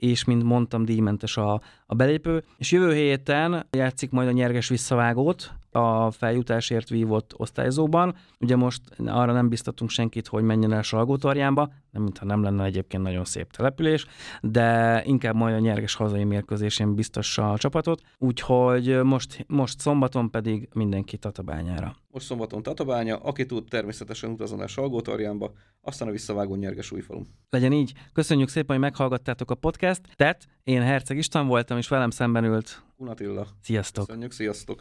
és 0.03 0.25
mint 0.25 0.43
mondtam, 0.43 0.85
díjmentes 0.85 1.37
a, 1.37 1.61
a 1.87 1.95
belépő. 1.95 2.45
És 2.57 2.73
jövő 2.73 2.95
héten 2.95 3.67
játszik 3.71 4.11
majd 4.11 4.29
a 4.29 4.33
nyerges 4.33 4.69
visszavágót 4.69 5.53
a 5.75 6.11
feljutásért 6.11 6.89
vívott 6.89 7.33
osztályzóban. 7.37 8.15
Ugye 8.41 8.57
most 8.57 8.83
arra 9.07 9.33
nem 9.33 9.49
biztatunk 9.49 9.91
senkit, 9.91 10.27
hogy 10.27 10.43
menjen 10.43 10.73
el 10.73 10.83
Salgótarjánba, 10.83 11.73
nem 11.91 12.03
mintha 12.03 12.25
nem 12.25 12.43
lenne 12.43 12.65
egyébként 12.65 13.03
nagyon 13.03 13.25
szép 13.25 13.51
település, 13.51 14.07
de 14.41 15.03
inkább 15.07 15.35
majd 15.35 15.55
a 15.55 15.59
nyerges 15.59 15.95
hazai 15.95 16.25
mérkőzésén 16.25 16.95
biztossa 16.95 17.53
a 17.53 17.59
csapatot, 17.59 18.01
úgyhogy 18.19 19.03
most, 19.03 19.45
most 19.49 19.81
szombaton 19.81 20.31
pedig 20.31 20.69
mindenki 20.73 21.17
Tatabányára. 21.17 21.97
Most 22.11 22.27
szombaton 22.27 22.63
Tatabánya, 22.63 23.17
aki 23.17 23.47
tud 23.47 23.69
természetesen 23.69 24.31
utazon 24.31 24.61
el 24.61 24.67
Salgótarjánba, 24.67 25.53
aztán 25.81 26.09
a 26.09 26.11
visszavágó 26.11 26.55
nyerges 26.55 26.91
újfalum. 26.91 27.27
Legyen 27.51 27.73
így. 27.73 27.93
Köszönjük 28.13 28.49
szépen, 28.49 28.77
hogy 28.77 28.85
meghallgattátok 28.85 29.51
a 29.51 29.55
podcast. 29.55 30.01
Tehát 30.15 30.47
én 30.65 30.83
Herceg 30.83 31.17
István 31.17 31.47
voltam, 31.47 31.79
és 31.79 31.89
velem 31.89 32.11
szemben 32.11 32.45
ült 32.45 32.83
Unatilla. 32.97 33.47
Sziasztok! 33.63 34.07
Köszönjük, 34.07 34.33
sziasztok! 34.33 34.81